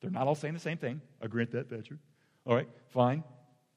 They're 0.00 0.10
not 0.10 0.28
all 0.28 0.36
saying 0.36 0.54
the 0.54 0.60
same 0.60 0.78
thing. 0.78 1.00
I 1.20 1.26
grant 1.26 1.50
that, 1.52 1.68
Thatcher. 1.68 1.98
All 2.46 2.54
right, 2.54 2.68
fine. 2.88 3.24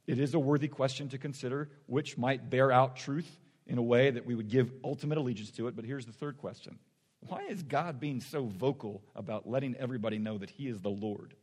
It 0.07 0.19
is 0.19 0.33
a 0.33 0.39
worthy 0.39 0.67
question 0.67 1.09
to 1.09 1.17
consider, 1.17 1.69
which 1.85 2.17
might 2.17 2.49
bear 2.49 2.71
out 2.71 2.95
truth 2.95 3.29
in 3.67 3.77
a 3.77 3.83
way 3.83 4.11
that 4.11 4.25
we 4.25 4.35
would 4.35 4.49
give 4.49 4.71
ultimate 4.83 5.17
allegiance 5.17 5.51
to 5.51 5.67
it. 5.67 5.75
But 5.75 5.85
here's 5.85 6.05
the 6.05 6.11
third 6.11 6.37
question 6.37 6.79
Why 7.27 7.43
is 7.43 7.63
God 7.63 7.99
being 7.99 8.21
so 8.21 8.45
vocal 8.45 9.01
about 9.15 9.47
letting 9.47 9.75
everybody 9.75 10.17
know 10.17 10.37
that 10.37 10.49
He 10.49 10.67
is 10.67 10.79
the 10.79 10.89
Lord? 10.89 11.35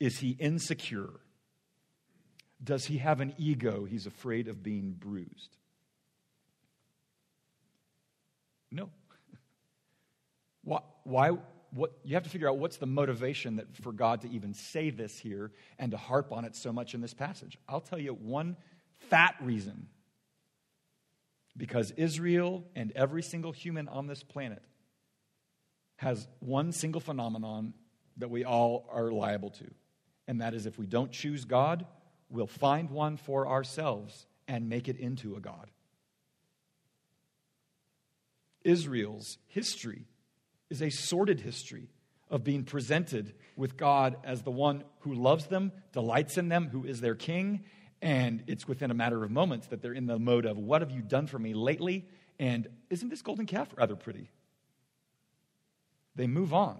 Is 0.00 0.18
He 0.18 0.30
insecure? 0.30 1.10
Does 2.64 2.86
he 2.86 2.98
have 2.98 3.20
an 3.20 3.34
ego 3.36 3.84
he's 3.84 4.06
afraid 4.06 4.48
of 4.48 4.62
being 4.62 4.92
bruised? 4.92 5.56
No. 8.70 8.90
why, 10.64 10.80
why, 11.02 11.30
what, 11.74 11.92
you 12.04 12.14
have 12.14 12.22
to 12.22 12.30
figure 12.30 12.48
out 12.48 12.58
what's 12.58 12.76
the 12.76 12.86
motivation 12.86 13.56
that, 13.56 13.76
for 13.76 13.92
God 13.92 14.20
to 14.20 14.30
even 14.30 14.54
say 14.54 14.90
this 14.90 15.18
here 15.18 15.50
and 15.78 15.90
to 15.90 15.96
harp 15.96 16.30
on 16.30 16.44
it 16.44 16.54
so 16.54 16.72
much 16.72 16.94
in 16.94 17.00
this 17.00 17.14
passage. 17.14 17.58
I'll 17.68 17.80
tell 17.80 17.98
you 17.98 18.14
one 18.14 18.56
fat 19.10 19.34
reason. 19.40 19.88
Because 21.56 21.90
Israel 21.92 22.64
and 22.74 22.92
every 22.92 23.22
single 23.22 23.52
human 23.52 23.88
on 23.88 24.06
this 24.06 24.22
planet 24.22 24.62
has 25.96 26.26
one 26.40 26.72
single 26.72 27.00
phenomenon 27.00 27.74
that 28.18 28.30
we 28.30 28.44
all 28.44 28.88
are 28.92 29.10
liable 29.10 29.50
to. 29.50 29.66
And 30.28 30.40
that 30.40 30.54
is 30.54 30.66
if 30.66 30.78
we 30.78 30.86
don't 30.86 31.10
choose 31.10 31.44
God, 31.44 31.86
we'll 32.30 32.46
find 32.46 32.90
one 32.90 33.16
for 33.16 33.48
ourselves 33.48 34.26
and 34.46 34.68
make 34.68 34.88
it 34.88 34.96
into 34.96 35.36
a 35.36 35.40
God. 35.40 35.70
Israel's 38.62 39.38
history 39.46 40.06
is 40.70 40.82
a 40.82 40.90
sordid 40.90 41.40
history 41.40 41.90
of 42.30 42.44
being 42.44 42.64
presented 42.64 43.34
with 43.56 43.76
God 43.76 44.16
as 44.24 44.42
the 44.42 44.50
one 44.50 44.84
who 45.00 45.14
loves 45.14 45.46
them, 45.46 45.72
delights 45.92 46.38
in 46.38 46.48
them, 46.48 46.68
who 46.68 46.84
is 46.84 47.00
their 47.00 47.14
king. 47.14 47.64
And 48.02 48.42
it's 48.46 48.66
within 48.66 48.90
a 48.90 48.94
matter 48.94 49.22
of 49.22 49.30
moments 49.30 49.68
that 49.68 49.82
they're 49.82 49.92
in 49.92 50.06
the 50.06 50.18
mode 50.18 50.46
of, 50.46 50.58
What 50.58 50.82
have 50.82 50.90
you 50.90 51.00
done 51.00 51.26
for 51.26 51.38
me 51.38 51.54
lately? 51.54 52.06
And 52.38 52.68
isn't 52.90 53.08
this 53.08 53.22
golden 53.22 53.46
calf 53.46 53.68
rather 53.76 53.96
pretty? 53.96 54.30
They 56.16 56.26
move 56.26 56.52
on. 56.52 56.78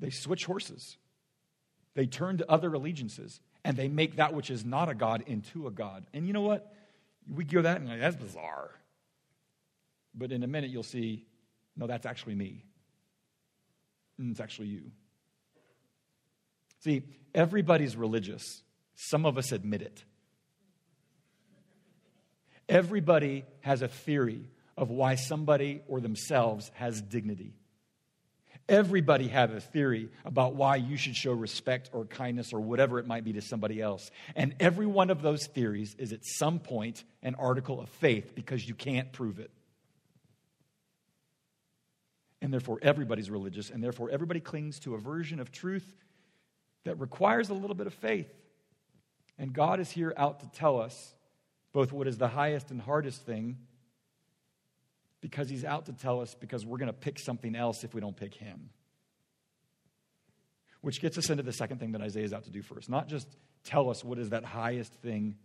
They 0.00 0.10
switch 0.10 0.44
horses. 0.44 0.96
They 1.94 2.06
turn 2.06 2.38
to 2.38 2.50
other 2.50 2.72
allegiances 2.72 3.40
and 3.64 3.76
they 3.76 3.88
make 3.88 4.16
that 4.16 4.32
which 4.32 4.50
is 4.50 4.64
not 4.64 4.88
a 4.88 4.94
God 4.94 5.24
into 5.26 5.66
a 5.66 5.70
God. 5.70 6.06
And 6.14 6.26
you 6.26 6.32
know 6.32 6.42
what? 6.42 6.72
We 7.28 7.44
go 7.44 7.62
that 7.62 7.80
and 7.80 7.88
like, 7.88 8.00
that's 8.00 8.16
bizarre. 8.16 8.70
But 10.14 10.32
in 10.32 10.42
a 10.42 10.46
minute, 10.46 10.70
you'll 10.70 10.82
see, 10.82 11.26
no, 11.78 11.86
that's 11.86 12.04
actually 12.04 12.34
me. 12.34 12.64
And 14.18 14.32
it's 14.32 14.40
actually 14.40 14.66
you. 14.66 14.90
See, 16.80 17.02
everybody's 17.34 17.96
religious. 17.96 18.62
Some 18.96 19.24
of 19.24 19.38
us 19.38 19.52
admit 19.52 19.82
it. 19.82 20.04
Everybody 22.68 23.44
has 23.60 23.80
a 23.80 23.88
theory 23.88 24.50
of 24.76 24.90
why 24.90 25.14
somebody 25.14 25.82
or 25.88 26.00
themselves 26.00 26.70
has 26.74 27.00
dignity. 27.00 27.54
Everybody 28.68 29.28
have 29.28 29.52
a 29.52 29.60
theory 29.60 30.10
about 30.26 30.54
why 30.54 30.76
you 30.76 30.98
should 30.98 31.16
show 31.16 31.32
respect 31.32 31.88
or 31.94 32.04
kindness 32.04 32.52
or 32.52 32.60
whatever 32.60 32.98
it 32.98 33.06
might 33.06 33.24
be 33.24 33.32
to 33.32 33.40
somebody 33.40 33.80
else. 33.80 34.10
And 34.36 34.54
every 34.60 34.84
one 34.84 35.08
of 35.08 35.22
those 35.22 35.46
theories 35.46 35.94
is 35.98 36.12
at 36.12 36.20
some 36.22 36.58
point 36.58 37.02
an 37.22 37.34
article 37.36 37.80
of 37.80 37.88
faith 37.88 38.34
because 38.34 38.68
you 38.68 38.74
can't 38.74 39.10
prove 39.10 39.38
it. 39.38 39.50
And 42.40 42.52
therefore, 42.52 42.78
everybody's 42.82 43.30
religious, 43.30 43.70
and 43.70 43.82
therefore, 43.82 44.10
everybody 44.10 44.40
clings 44.40 44.78
to 44.80 44.94
a 44.94 44.98
version 44.98 45.40
of 45.40 45.50
truth 45.50 45.96
that 46.84 46.98
requires 47.00 47.50
a 47.50 47.54
little 47.54 47.74
bit 47.74 47.86
of 47.86 47.94
faith. 47.94 48.32
And 49.38 49.52
God 49.52 49.80
is 49.80 49.90
here 49.90 50.14
out 50.16 50.40
to 50.40 50.50
tell 50.50 50.80
us 50.80 51.14
both 51.72 51.92
what 51.92 52.06
is 52.06 52.18
the 52.18 52.28
highest 52.28 52.70
and 52.70 52.80
hardest 52.80 53.24
thing 53.24 53.56
because 55.20 55.48
he's 55.48 55.64
out 55.64 55.86
to 55.86 55.92
tell 55.92 56.20
us 56.20 56.34
because 56.34 56.64
we're 56.64 56.78
going 56.78 56.88
to 56.88 56.92
pick 56.92 57.18
something 57.18 57.54
else 57.54 57.84
if 57.84 57.94
we 57.94 58.00
don't 58.00 58.16
pick 58.16 58.34
him. 58.34 58.70
Which 60.80 61.00
gets 61.00 61.18
us 61.18 61.28
into 61.28 61.42
the 61.42 61.52
second 61.52 61.78
thing 61.78 61.92
that 61.92 62.00
Isaiah 62.00 62.24
is 62.24 62.32
out 62.32 62.44
to 62.44 62.50
do 62.50 62.62
for 62.62 62.78
us. 62.78 62.88
Not 62.88 63.08
just 63.08 63.28
tell 63.64 63.90
us 63.90 64.04
what 64.04 64.18
is 64.18 64.30
that 64.30 64.44
highest 64.44 64.92
thing 64.94 65.36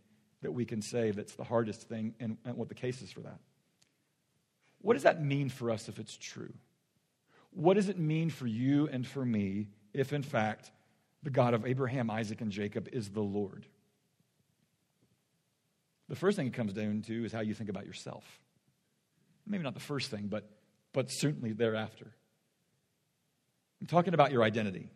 that 0.41 0.51
we 0.51 0.65
can 0.65 0.81
say 0.81 1.11
that's 1.11 1.35
the 1.35 1.43
hardest 1.43 1.89
thing 1.89 2.13
and, 2.19 2.37
and 2.45 2.55
what 2.55 2.69
the 2.69 2.75
case 2.75 3.01
is 3.01 3.11
for 3.11 3.21
that. 3.21 3.39
What 4.81 4.93
does 4.93 5.03
that 5.03 5.23
mean 5.23 5.49
for 5.49 5.71
us 5.71 5.87
if 5.87 5.97
it's 5.97 6.15
true? 6.15 6.53
What 7.55 7.75
does 7.75 7.89
it 7.89 7.99
mean 7.99 8.29
for 8.29 8.47
you 8.47 8.87
and 8.87 9.05
for 9.05 9.23
me 9.23 9.67
if, 9.93 10.13
in 10.13 10.23
fact, 10.23 10.71
the 11.21 11.29
God 11.29 11.53
of 11.53 11.65
Abraham, 11.65 12.09
Isaac, 12.09 12.41
and 12.41 12.51
Jacob 12.51 12.89
is 12.91 13.09
the 13.09 13.21
Lord? 13.21 13.65
The 16.09 16.15
first 16.15 16.35
thing 16.35 16.47
it 16.47 16.53
comes 16.53 16.73
down 16.73 17.01
to 17.07 17.25
is 17.25 17.31
how 17.31 17.41
you 17.41 17.53
think 17.53 17.69
about 17.69 17.85
yourself. 17.85 18.23
Maybe 19.47 19.63
not 19.63 19.73
the 19.73 19.79
first 19.79 20.09
thing, 20.09 20.27
but, 20.27 20.49
but 20.93 21.07
certainly 21.09 21.53
thereafter. 21.53 22.11
I'm 23.81 23.87
talking 23.87 24.13
about 24.13 24.31
your 24.31 24.43
identity 24.43 24.89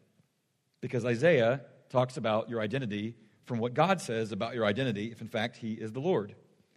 because 0.82 1.06
Isaiah 1.06 1.62
talks 1.90 2.18
about 2.18 2.50
your 2.50 2.62
identity 2.62 3.16
from 3.46 3.60
what 3.60 3.74
God 3.74 4.02
says 4.02 4.32
about 4.32 4.56
your 4.56 4.66
identity 4.66 5.12
if, 5.12 5.22
in 5.22 5.28
fact, 5.28 5.58
He 5.58 5.74
is 5.74 5.92
the 5.92 6.00
Lord. 6.00 6.36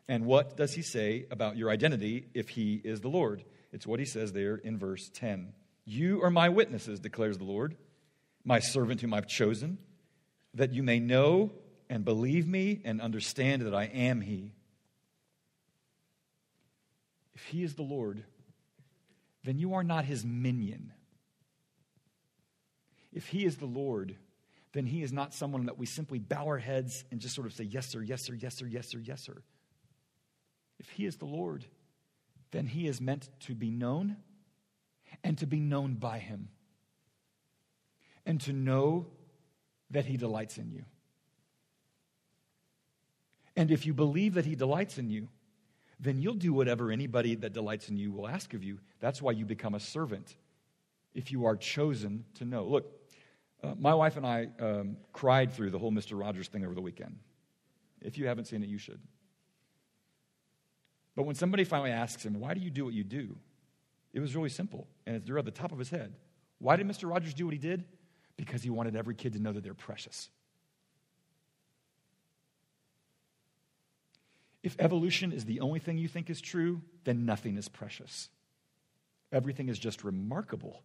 And 0.09 0.25
what 0.25 0.57
does 0.57 0.73
He 0.73 0.83
say 0.83 1.27
about 1.31 1.57
your 1.57 1.71
identity 1.71 2.29
if 2.35 2.49
He 2.49 2.81
is 2.83 3.01
the 3.01 3.09
Lord? 3.09 3.45
It's 3.73 3.87
what 3.87 4.01
He 4.01 4.07
says 4.07 4.33
there 4.33 4.57
in 4.57 4.79
verse 4.79 5.11
10. 5.15 5.53
You 5.93 6.23
are 6.23 6.31
my 6.31 6.49
witnesses, 6.51 7.01
declares 7.01 7.39
the 7.39 7.45
Lord, 7.45 7.77
my 8.45 8.61
servant 8.61 9.01
whom 9.01 9.13
I've 9.13 9.27
chosen, 9.27 9.79
that 10.55 10.73
you 10.73 10.85
may 10.85 11.01
know 11.01 11.51
and 11.89 12.05
believe 12.05 12.47
me 12.47 12.81
and 12.85 13.01
understand 13.01 13.63
that 13.63 13.75
I 13.75 13.87
am 13.87 14.21
He. 14.21 14.53
If 17.35 17.47
he 17.47 17.65
is 17.65 17.75
the 17.75 17.83
Lord, 17.83 18.23
then 19.43 19.59
you 19.59 19.75
are 19.75 19.83
not 19.83 20.05
his 20.05 20.25
minion. 20.25 20.93
If 23.13 23.27
he 23.27 23.45
is 23.45 23.57
the 23.57 23.67
Lord, 23.67 24.15
then 24.73 24.87
he 24.87 25.03
is 25.03 25.13
not 25.13 25.35
someone 25.35 25.67
that 25.67 25.79
we 25.79 25.87
simply 25.87 26.21
bow 26.21 26.47
our 26.47 26.59
heads 26.59 27.05
and 27.11 27.19
just 27.19 27.35
sort 27.35 27.49
of 27.49 27.53
say, 27.53 27.65
Yes, 27.65 27.87
sir, 27.89 28.01
yes, 28.01 28.23
sir, 28.23 28.35
yes, 28.35 28.57
sir, 28.57 28.67
yes, 28.67 28.87
sir, 28.87 28.99
yes, 28.99 29.23
sir. 29.23 29.43
If 30.79 30.91
he 30.91 31.05
is 31.05 31.17
the 31.17 31.25
Lord, 31.25 31.65
then 32.53 32.67
he 32.67 32.87
is 32.87 33.01
meant 33.01 33.29
to 33.41 33.57
be 33.57 33.71
known 33.73 34.19
and 35.23 35.39
to 35.39 35.47
be 35.47 35.61
known 35.61 35.95
by 35.95 36.19
him 36.19 36.49
and 38.27 38.41
to 38.43 38.53
know 38.53 39.07
that 39.91 40.05
he 40.05 40.17
delights 40.17 40.59
in 40.59 40.71
you. 40.71 40.85
And 43.57 43.71
if 43.71 43.85
you 43.85 43.93
believe 43.93 44.35
that 44.35 44.47
he 44.47 44.55
delights 44.55 44.99
in 44.99 45.11
you, 45.11 45.29
then 45.99 46.19
you'll 46.19 46.35
do 46.35 46.53
whatever 46.53 46.91
anybody 46.91 47.35
that 47.35 47.53
delights 47.53 47.89
in 47.89 47.97
you 47.99 48.11
will 48.11 48.27
ask 48.27 48.55
of 48.55 48.65
you. 48.65 48.79
That's 49.01 49.21
why 49.21 49.33
you 49.33 49.45
become 49.45 49.75
a 49.75 49.81
servant 49.81 50.37
if 51.15 51.31
you 51.31 51.45
are 51.45 51.57
chosen 51.57 52.25
to 52.35 52.45
know. 52.45 52.65
Look, 52.65 52.87
uh, 53.63 53.75
my 53.79 53.93
wife 53.93 54.17
and 54.17 54.27
I 54.27 54.49
um, 54.61 54.97
cried 55.13 55.53
through 55.53 55.71
the 55.71 55.79
whole 55.79 55.93
Mr. 55.93 56.19
Rogers 56.19 56.49
thing 56.49 56.65
over 56.65 56.75
the 56.75 56.81
weekend. 56.81 57.19
If 58.01 58.17
you 58.17 58.27
haven't 58.27 58.47
seen 58.47 58.63
it, 58.63 58.69
you 58.69 58.79
should. 58.79 59.01
But 61.15 61.25
when 61.25 61.35
somebody 61.35 61.65
finally 61.65 61.91
asks 61.91 62.25
him, 62.25 62.41
Why 62.41 62.55
do 62.55 62.61
you 62.61 62.71
do 62.71 62.85
what 62.87 62.95
you 62.95 63.05
do? 63.05 63.37
It 64.13 64.21
was 64.21 64.35
really 64.35 64.49
simple, 64.49 64.89
and 65.07 65.17
it's 65.17 65.31
at 65.31 65.45
the 65.45 65.51
top 65.51 65.73
of 65.73 65.79
his 65.79 65.91
head. 65.91 66.15
Why 66.59 66.77
did 66.77 66.87
Mr. 66.87 67.09
Rogers 67.09 67.35
do 67.35 67.45
what 67.45 67.53
he 67.53 67.59
did? 67.59 67.85
Because 68.37 68.63
he 68.63 68.71
wanted 68.71 68.97
every 68.97 69.15
kid 69.15 69.35
to 69.35 69.39
know 69.39 69.53
that 69.53 69.63
they're 69.63 69.75
precious. 69.75 70.29
If 74.63 74.77
evolution 74.79 75.33
is 75.33 75.45
the 75.45 75.61
only 75.61 75.79
thing 75.79 75.97
you 75.97 76.09
think 76.09 76.29
is 76.29 76.41
true, 76.41 76.83
then 77.05 77.25
nothing 77.25 77.57
is 77.57 77.69
precious. 77.69 78.29
Everything 79.33 79.69
is 79.69 79.79
just 79.79 80.05
remarkable. 80.05 80.83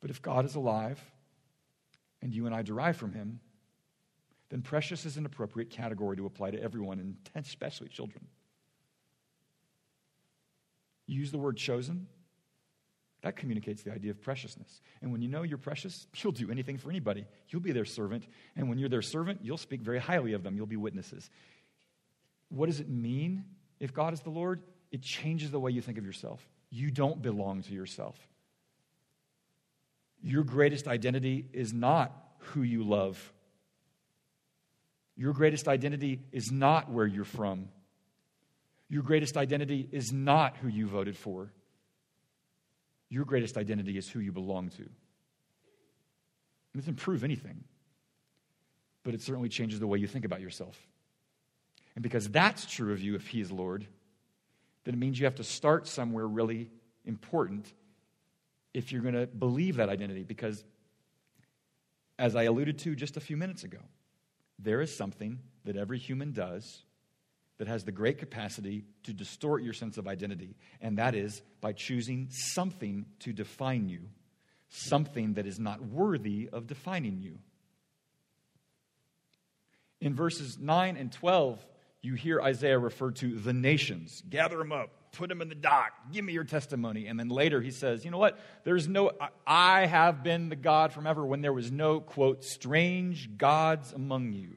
But 0.00 0.10
if 0.10 0.20
God 0.20 0.44
is 0.44 0.54
alive 0.56 1.02
and 2.20 2.34
you 2.34 2.46
and 2.46 2.54
I 2.54 2.62
derive 2.62 2.96
from 2.96 3.12
him, 3.12 3.40
then 4.50 4.62
precious 4.62 5.06
is 5.06 5.16
an 5.16 5.26
appropriate 5.26 5.70
category 5.70 6.16
to 6.16 6.26
apply 6.26 6.50
to 6.50 6.62
everyone, 6.62 6.98
and 6.98 7.16
especially 7.34 7.88
children. 7.88 8.26
Use 11.08 11.32
the 11.32 11.38
word 11.38 11.56
chosen, 11.56 12.06
that 13.22 13.36
communicates 13.36 13.82
the 13.82 13.92
idea 13.92 14.12
of 14.12 14.20
preciousness. 14.22 14.80
And 15.02 15.10
when 15.10 15.22
you 15.22 15.28
know 15.28 15.42
you're 15.42 15.58
precious, 15.58 16.06
you'll 16.16 16.32
do 16.32 16.50
anything 16.50 16.78
for 16.78 16.90
anybody. 16.90 17.26
You'll 17.48 17.62
be 17.62 17.72
their 17.72 17.84
servant. 17.84 18.26
And 18.56 18.68
when 18.68 18.78
you're 18.78 18.88
their 18.88 19.02
servant, 19.02 19.40
you'll 19.42 19.58
speak 19.58 19.80
very 19.80 19.98
highly 19.98 20.34
of 20.34 20.42
them. 20.42 20.56
You'll 20.56 20.66
be 20.66 20.76
witnesses. 20.76 21.28
What 22.48 22.66
does 22.66 22.80
it 22.80 22.88
mean 22.88 23.44
if 23.80 23.92
God 23.92 24.12
is 24.12 24.20
the 24.20 24.30
Lord? 24.30 24.62
It 24.90 25.02
changes 25.02 25.50
the 25.50 25.60
way 25.60 25.70
you 25.70 25.82
think 25.82 25.98
of 25.98 26.06
yourself. 26.06 26.46
You 26.70 26.90
don't 26.90 27.20
belong 27.20 27.62
to 27.62 27.72
yourself. 27.72 28.16
Your 30.22 30.44
greatest 30.44 30.88
identity 30.88 31.46
is 31.52 31.72
not 31.72 32.12
who 32.38 32.62
you 32.62 32.84
love. 32.84 33.32
Your 35.16 35.32
greatest 35.32 35.68
identity 35.68 36.20
is 36.32 36.50
not 36.50 36.90
where 36.90 37.06
you're 37.06 37.24
from. 37.24 37.68
Your 38.88 39.02
greatest 39.02 39.36
identity 39.36 39.88
is 39.92 40.12
not 40.12 40.56
who 40.56 40.68
you 40.68 40.86
voted 40.86 41.16
for. 41.16 41.52
Your 43.10 43.24
greatest 43.24 43.56
identity 43.56 43.98
is 43.98 44.08
who 44.08 44.20
you 44.20 44.32
belong 44.32 44.70
to. 44.70 44.82
It 44.82 46.76
doesn't 46.76 46.96
prove 46.96 47.24
anything, 47.24 47.64
but 49.02 49.14
it 49.14 49.22
certainly 49.22 49.48
changes 49.48 49.80
the 49.80 49.86
way 49.86 49.98
you 49.98 50.06
think 50.06 50.24
about 50.24 50.40
yourself. 50.40 50.78
And 51.94 52.02
because 52.02 52.28
that's 52.28 52.66
true 52.66 52.92
of 52.92 53.02
you 53.02 53.14
if 53.14 53.26
He 53.26 53.40
is 53.40 53.50
Lord, 53.50 53.86
then 54.84 54.94
it 54.94 54.98
means 54.98 55.18
you 55.18 55.26
have 55.26 55.34
to 55.36 55.44
start 55.44 55.86
somewhere 55.86 56.26
really 56.26 56.70
important 57.04 57.72
if 58.72 58.92
you're 58.92 59.02
going 59.02 59.14
to 59.14 59.26
believe 59.26 59.76
that 59.76 59.88
identity. 59.88 60.22
Because, 60.22 60.64
as 62.18 62.36
I 62.36 62.44
alluded 62.44 62.78
to 62.80 62.94
just 62.94 63.16
a 63.16 63.20
few 63.20 63.36
minutes 63.36 63.64
ago, 63.64 63.78
there 64.58 64.80
is 64.80 64.94
something 64.94 65.40
that 65.64 65.76
every 65.76 65.98
human 65.98 66.32
does 66.32 66.82
that 67.58 67.68
has 67.68 67.84
the 67.84 67.92
great 67.92 68.18
capacity 68.18 68.84
to 69.02 69.12
distort 69.12 69.62
your 69.62 69.72
sense 69.72 69.98
of 69.98 70.06
identity, 70.06 70.56
and 70.80 70.98
that 70.98 71.14
is 71.14 71.42
by 71.60 71.72
choosing 71.72 72.28
something 72.30 73.04
to 73.20 73.32
define 73.32 73.88
you, 73.88 74.00
something 74.68 75.34
that 75.34 75.46
is 75.46 75.58
not 75.58 75.82
worthy 75.82 76.48
of 76.52 76.66
defining 76.66 77.20
you. 77.20 77.38
In 80.00 80.14
verses 80.14 80.56
9 80.58 80.96
and 80.96 81.10
12, 81.10 81.66
you 82.00 82.14
hear 82.14 82.40
Isaiah 82.40 82.78
refer 82.78 83.10
to 83.10 83.34
the 83.34 83.52
nations. 83.52 84.22
Gather 84.28 84.58
them 84.58 84.70
up, 84.70 84.90
put 85.12 85.28
them 85.28 85.42
in 85.42 85.48
the 85.48 85.56
dock, 85.56 85.92
give 86.12 86.24
me 86.24 86.32
your 86.32 86.44
testimony. 86.44 87.08
And 87.08 87.18
then 87.18 87.28
later 87.28 87.60
he 87.60 87.72
says, 87.72 88.04
You 88.04 88.12
know 88.12 88.18
what? 88.18 88.38
There's 88.62 88.86
no, 88.86 89.10
I 89.44 89.86
have 89.86 90.22
been 90.22 90.48
the 90.48 90.56
God 90.56 90.92
from 90.92 91.08
ever 91.08 91.26
when 91.26 91.40
there 91.40 91.52
was 91.52 91.72
no, 91.72 91.98
quote, 91.98 92.44
strange 92.44 93.36
gods 93.36 93.92
among 93.92 94.32
you. 94.32 94.56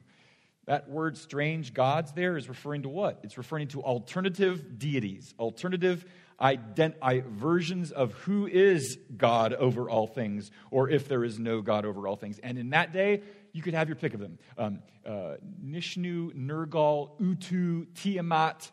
That 0.66 0.88
word 0.88 1.16
strange 1.16 1.74
gods 1.74 2.12
there 2.12 2.36
is 2.36 2.48
referring 2.48 2.82
to 2.82 2.88
what? 2.88 3.20
It's 3.24 3.36
referring 3.36 3.68
to 3.68 3.82
alternative 3.82 4.78
deities, 4.78 5.34
alternative 5.38 6.04
ident- 6.40 7.26
versions 7.26 7.90
of 7.90 8.12
who 8.12 8.46
is 8.46 8.98
God 9.16 9.54
over 9.54 9.90
all 9.90 10.06
things, 10.06 10.50
or 10.70 10.88
if 10.88 11.08
there 11.08 11.24
is 11.24 11.38
no 11.38 11.62
God 11.62 11.84
over 11.84 12.06
all 12.06 12.16
things. 12.16 12.38
And 12.38 12.58
in 12.58 12.70
that 12.70 12.92
day, 12.92 13.22
you 13.52 13.60
could 13.60 13.74
have 13.74 13.88
your 13.88 13.96
pick 13.96 14.14
of 14.14 14.20
them 14.20 14.38
um, 14.56 14.78
uh, 15.06 15.36
Nishnu, 15.64 16.32
Nergal, 16.34 17.10
Utu, 17.20 17.86
Tiamat. 17.94 18.70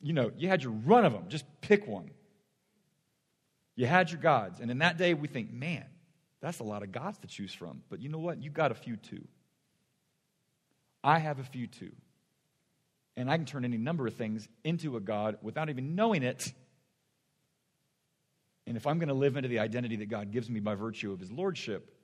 You 0.00 0.12
know, 0.12 0.30
you 0.36 0.48
had 0.48 0.62
your 0.62 0.72
run 0.72 1.04
of 1.04 1.12
them. 1.12 1.24
Just 1.28 1.44
pick 1.60 1.86
one. 1.86 2.10
You 3.76 3.86
had 3.86 4.10
your 4.10 4.20
gods. 4.20 4.60
And 4.60 4.70
in 4.70 4.78
that 4.78 4.98
day, 4.98 5.14
we 5.14 5.26
think, 5.26 5.52
man, 5.52 5.84
that's 6.40 6.60
a 6.60 6.64
lot 6.64 6.82
of 6.82 6.92
gods 6.92 7.18
to 7.18 7.26
choose 7.26 7.52
from. 7.52 7.82
But 7.88 8.00
you 8.00 8.08
know 8.08 8.18
what? 8.18 8.42
You 8.42 8.50
got 8.50 8.70
a 8.70 8.74
few 8.74 8.96
too. 8.96 9.26
I 11.04 11.18
have 11.18 11.38
a 11.38 11.44
few 11.44 11.66
too. 11.66 11.92
And 13.16 13.30
I 13.30 13.36
can 13.36 13.46
turn 13.46 13.64
any 13.64 13.76
number 13.76 14.06
of 14.06 14.14
things 14.14 14.48
into 14.64 14.96
a 14.96 15.00
God 15.00 15.38
without 15.42 15.68
even 15.68 15.94
knowing 15.94 16.22
it. 16.22 16.52
And 18.66 18.76
if 18.76 18.86
I'm 18.86 18.98
going 18.98 19.08
to 19.08 19.14
live 19.14 19.36
into 19.36 19.48
the 19.48 19.58
identity 19.60 19.96
that 19.96 20.08
God 20.08 20.32
gives 20.32 20.48
me 20.48 20.58
by 20.58 20.74
virtue 20.74 21.12
of 21.12 21.20
his 21.20 21.30
lordship, 21.30 21.94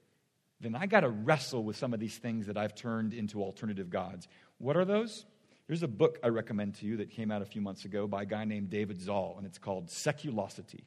then 0.61 0.77
I 0.77 0.87
got 0.87 1.01
to 1.01 1.09
wrestle 1.09 1.65
with 1.65 1.77
some 1.77 1.95
of 1.95 2.01
these 2.01 2.17
things 2.19 2.47
that 2.47 2.59
I've 2.59 2.75
turned 2.75 3.15
into 3.15 3.43
alternative 3.43 3.89
gods. 3.89 4.29
What 4.59 4.77
are 4.77 4.85
those? 4.85 5.25
There's 5.67 5.83
a 5.83 5.89
book 5.89 6.19
I 6.23 6.29
recommend 6.29 6.75
to 6.77 6.87
you 6.87 6.99
that 6.99 7.11
came 7.11 7.31
out 7.31 7.43
a 7.43 7.47
few 7.47 7.63
months 7.63 7.87
ago 7.87 8.07
by 8.07 8.23
a 8.23 8.27
guy 8.27 8.45
named 8.45 8.69
David 8.69 9.01
Zahl, 9.01 9.37
and 9.39 9.47
it's 9.47 9.59
called 9.59 9.89
Seculosity. 9.89 10.85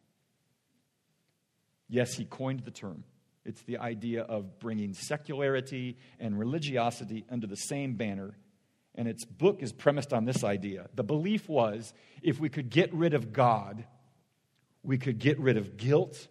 Yes, 1.89 2.13
he 2.13 2.25
coined 2.25 2.61
the 2.61 2.71
term. 2.71 3.03
It's 3.45 3.61
the 3.63 3.77
idea 3.77 4.21
of 4.23 4.59
bringing 4.59 4.93
secularity 4.93 5.97
and 6.19 6.37
religiosity 6.39 7.25
under 7.29 7.47
the 7.47 7.57
same 7.57 7.95
banner. 7.95 8.37
And 8.95 9.07
its 9.07 9.25
book 9.25 9.61
is 9.61 9.73
premised 9.73 10.13
on 10.13 10.25
this 10.25 10.43
idea. 10.43 10.87
The 10.93 11.03
belief 11.03 11.49
was 11.49 11.93
if 12.21 12.39
we 12.39 12.49
could 12.49 12.69
get 12.69 12.93
rid 12.93 13.13
of 13.13 13.33
God, 13.33 13.85
we 14.83 14.97
could 14.97 15.19
get 15.19 15.39
rid 15.39 15.57
of 15.57 15.77
guilt 15.77 16.27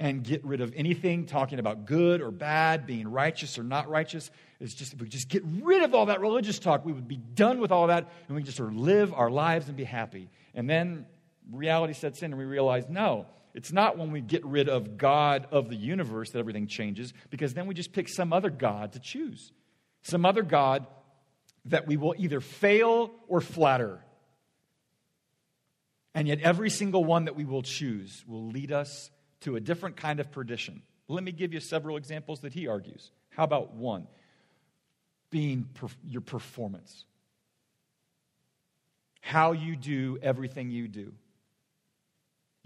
and 0.00 0.22
get 0.22 0.44
rid 0.44 0.60
of 0.60 0.72
anything 0.76 1.26
talking 1.26 1.58
about 1.58 1.84
good 1.84 2.20
or 2.20 2.30
bad, 2.30 2.86
being 2.86 3.08
righteous 3.08 3.58
or 3.58 3.64
not 3.64 3.88
righteous. 3.88 4.30
It's 4.60 4.74
just 4.74 4.94
if 4.94 5.00
we 5.00 5.08
just 5.08 5.28
get 5.28 5.42
rid 5.44 5.82
of 5.82 5.94
all 5.94 6.06
that 6.06 6.20
religious 6.20 6.58
talk, 6.58 6.84
we 6.84 6.92
would 6.92 7.08
be 7.08 7.16
done 7.16 7.60
with 7.60 7.72
all 7.72 7.88
that 7.88 8.08
and 8.28 8.36
we 8.36 8.42
just 8.42 8.56
sort 8.56 8.70
of 8.70 8.76
live 8.76 9.12
our 9.12 9.30
lives 9.30 9.68
and 9.68 9.76
be 9.76 9.84
happy. 9.84 10.30
And 10.54 10.70
then 10.70 11.06
reality 11.50 11.94
sets 11.94 12.22
in 12.22 12.32
and 12.32 12.38
we 12.38 12.44
realize 12.44 12.88
no, 12.88 13.26
it's 13.54 13.72
not 13.72 13.98
when 13.98 14.12
we 14.12 14.20
get 14.20 14.44
rid 14.44 14.68
of 14.68 14.96
God 14.96 15.46
of 15.50 15.68
the 15.68 15.76
universe 15.76 16.30
that 16.30 16.38
everything 16.38 16.66
changes, 16.66 17.12
because 17.30 17.54
then 17.54 17.66
we 17.66 17.74
just 17.74 17.92
pick 17.92 18.08
some 18.08 18.32
other 18.32 18.50
God 18.50 18.92
to 18.92 19.00
choose. 19.00 19.52
Some 20.02 20.24
other 20.24 20.42
God 20.42 20.86
that 21.66 21.86
we 21.86 21.96
will 21.96 22.14
either 22.18 22.40
fail 22.40 23.10
or 23.26 23.40
flatter. 23.40 24.00
And 26.14 26.26
yet, 26.26 26.40
every 26.40 26.70
single 26.70 27.04
one 27.04 27.26
that 27.26 27.36
we 27.36 27.44
will 27.44 27.62
choose 27.62 28.24
will 28.26 28.48
lead 28.48 28.72
us 28.72 29.10
to 29.40 29.56
a 29.56 29.60
different 29.60 29.96
kind 29.96 30.20
of 30.20 30.32
perdition. 30.32 30.82
Let 31.06 31.22
me 31.22 31.32
give 31.32 31.52
you 31.52 31.60
several 31.60 31.96
examples 31.96 32.40
that 32.40 32.52
he 32.52 32.66
argues. 32.66 33.10
How 33.30 33.44
about 33.44 33.74
one? 33.74 34.06
Being 35.30 35.68
per- 35.74 35.88
your 36.04 36.22
performance. 36.22 37.04
How 39.20 39.52
you 39.52 39.76
do 39.76 40.18
everything 40.22 40.70
you 40.70 40.88
do. 40.88 41.12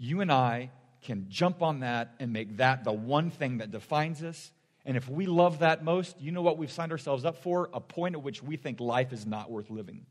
You 0.03 0.19
and 0.19 0.29
I 0.29 0.69
can 1.01 1.27
jump 1.29 1.61
on 1.61 1.79
that 1.79 2.15
and 2.19 2.33
make 2.33 2.57
that 2.57 2.83
the 2.83 2.91
one 2.91 3.31
thing 3.31 3.59
that 3.59 3.71
defines 3.71 4.21
us. 4.21 4.51
And 4.83 4.97
if 4.97 5.07
we 5.07 5.27
love 5.27 5.59
that 5.59 5.81
most, 5.81 6.19
you 6.19 6.33
know 6.33 6.41
what 6.41 6.57
we've 6.57 6.69
signed 6.69 6.91
ourselves 6.91 7.23
up 7.23 7.37
for? 7.37 7.69
A 7.71 7.79
point 7.79 8.13
at 8.15 8.21
which 8.21 8.43
we 8.43 8.57
think 8.57 8.81
life 8.81 9.13
is 9.13 9.25
not 9.25 9.49
worth 9.49 9.69
living. 9.69 10.05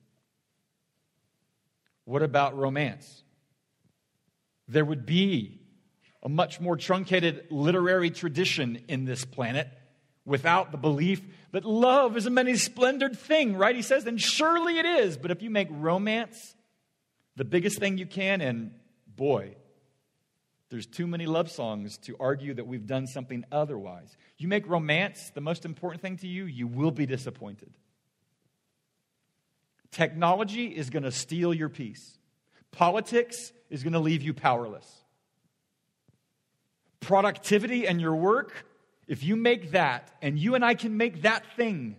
What 2.07 2.23
about 2.23 2.57
romance? 2.57 3.23
There 4.67 4.83
would 4.83 5.05
be 5.05 5.61
a 6.23 6.29
much 6.31 6.59
more 6.59 6.79
truncated 6.79 7.49
literary 7.51 8.11
tradition 8.11 8.85
in 8.89 9.05
this 9.05 9.27
planet 9.27 9.69
without 10.25 10.73
the 10.73 10.79
belief 10.79 11.21
that 11.51 11.67
love 11.67 12.17
is 12.17 12.25
a 12.25 12.31
many 12.31 12.57
splendored 12.57 13.19
thing, 13.19 13.59
right? 13.59 13.77
He 13.77 13.83
says, 13.83 14.07
and 14.07 14.19
surely 14.19 14.79
it 14.79 14.87
is. 14.87 15.19
But 15.19 15.33
if 15.33 15.43
you 15.43 15.51
make 15.51 15.69
romance 15.71 16.55
the 17.37 17.45
biggest 17.45 17.79
thing 17.79 17.99
you 17.99 18.07
can, 18.07 18.41
and 18.41 18.71
boy, 19.07 19.57
there's 20.73 20.87
too 20.87 21.07
many 21.07 21.27
love 21.27 21.51
songs 21.51 21.99
to 21.99 22.17
argue 22.19 22.55
that 22.55 22.67
we've 22.67 22.87
done 22.87 23.07
something 23.07 23.45
otherwise. 23.53 24.17
You 24.39 24.49
make 24.49 24.67
romance 24.67 25.31
the 25.35 25.43
most 25.43 25.67
important 25.67 26.01
thing 26.01 26.17
to 26.17 26.27
you, 26.27 26.47
you 26.47 26.67
will 26.67 26.91
be 26.91 27.05
disappointed. 27.05 27.71
Technology 29.91 30.69
is 30.69 30.89
going 30.89 31.03
to 31.03 31.13
steal 31.13 31.53
your 31.53 31.69
peace. 31.69 32.19
Politics 32.71 33.53
is 33.69 33.83
going 33.83 33.93
to 33.93 33.99
leave 33.99 34.23
you 34.23 34.33
powerless. 34.33 34.91
Productivity 37.01 37.87
and 37.87 38.01
your 38.01 38.17
work, 38.17 38.67
if 39.07 39.23
you 39.23 39.37
make 39.37 39.73
that, 39.73 40.11
and 40.23 40.39
you 40.39 40.55
and 40.55 40.65
I 40.65 40.73
can 40.73 40.97
make 40.97 41.21
that 41.23 41.45
thing 41.55 41.97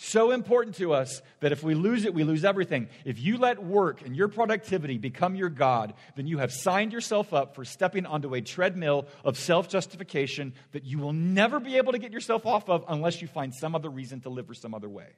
so 0.00 0.30
important 0.30 0.76
to 0.76 0.92
us 0.92 1.22
that 1.40 1.50
if 1.50 1.64
we 1.64 1.74
lose 1.74 2.04
it, 2.04 2.14
we 2.14 2.22
lose 2.22 2.44
everything. 2.44 2.88
If 3.04 3.18
you 3.18 3.36
let 3.36 3.60
work 3.60 4.02
and 4.02 4.14
your 4.14 4.28
productivity 4.28 4.96
become 4.96 5.34
your 5.34 5.48
God, 5.48 5.92
then 6.14 6.28
you 6.28 6.38
have 6.38 6.52
signed 6.52 6.92
yourself 6.92 7.34
up 7.34 7.56
for 7.56 7.64
stepping 7.64 8.06
onto 8.06 8.32
a 8.36 8.40
treadmill 8.40 9.08
of 9.24 9.36
self 9.36 9.68
justification 9.68 10.54
that 10.70 10.84
you 10.84 10.98
will 10.98 11.12
never 11.12 11.58
be 11.58 11.78
able 11.78 11.90
to 11.90 11.98
get 11.98 12.12
yourself 12.12 12.46
off 12.46 12.70
of 12.70 12.84
unless 12.86 13.20
you 13.20 13.26
find 13.26 13.52
some 13.52 13.74
other 13.74 13.90
reason 13.90 14.20
to 14.20 14.28
live 14.28 14.46
for 14.46 14.54
some 14.54 14.72
other 14.72 14.88
way. 14.88 15.08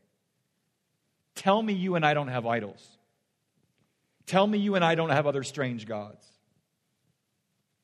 Tell 1.34 1.62
me 1.62 1.74
you 1.74 1.96
and 1.96 2.06
I 2.06 2.14
don't 2.14 2.28
have 2.28 2.46
idols. 2.46 2.82
Tell 4.24 4.46
me 4.46 4.56
you 4.56 4.76
and 4.76 4.84
I 4.84 4.94
don't 4.94 5.10
have 5.10 5.26
other 5.26 5.42
strange 5.42 5.86
gods. 5.86 6.26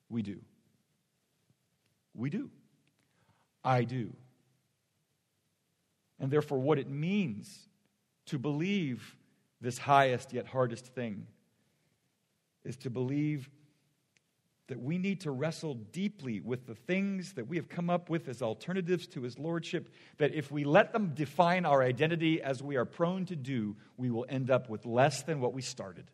We 0.08 0.22
do. 0.22 0.38
We 2.14 2.30
do. 2.30 2.48
I 3.62 3.84
do 3.84 4.14
and 6.18 6.30
therefore 6.30 6.58
what 6.58 6.78
it 6.78 6.88
means 6.88 7.68
to 8.26 8.38
believe 8.38 9.16
this 9.60 9.78
highest 9.78 10.32
yet 10.32 10.46
hardest 10.46 10.86
thing 10.86 11.26
is 12.64 12.76
to 12.78 12.90
believe 12.90 13.48
that 14.68 14.80
we 14.80 14.98
need 14.98 15.20
to 15.20 15.30
wrestle 15.30 15.74
deeply 15.74 16.40
with 16.40 16.66
the 16.66 16.74
things 16.74 17.34
that 17.34 17.46
we 17.46 17.56
have 17.56 17.68
come 17.68 17.88
up 17.88 18.10
with 18.10 18.28
as 18.28 18.42
alternatives 18.42 19.06
to 19.06 19.22
his 19.22 19.38
lordship, 19.38 19.88
that 20.18 20.34
if 20.34 20.50
we 20.50 20.64
let 20.64 20.92
them 20.92 21.12
define 21.14 21.64
our 21.64 21.82
identity 21.82 22.42
as 22.42 22.62
we 22.62 22.76
are 22.76 22.84
prone 22.84 23.24
to 23.26 23.36
do, 23.36 23.76
we 23.96 24.10
will 24.10 24.26
end 24.28 24.50
up 24.50 24.68
with 24.68 24.84
less 24.84 25.22
than 25.22 25.40
what 25.40 25.52
we 25.52 25.62
started. 25.62 26.10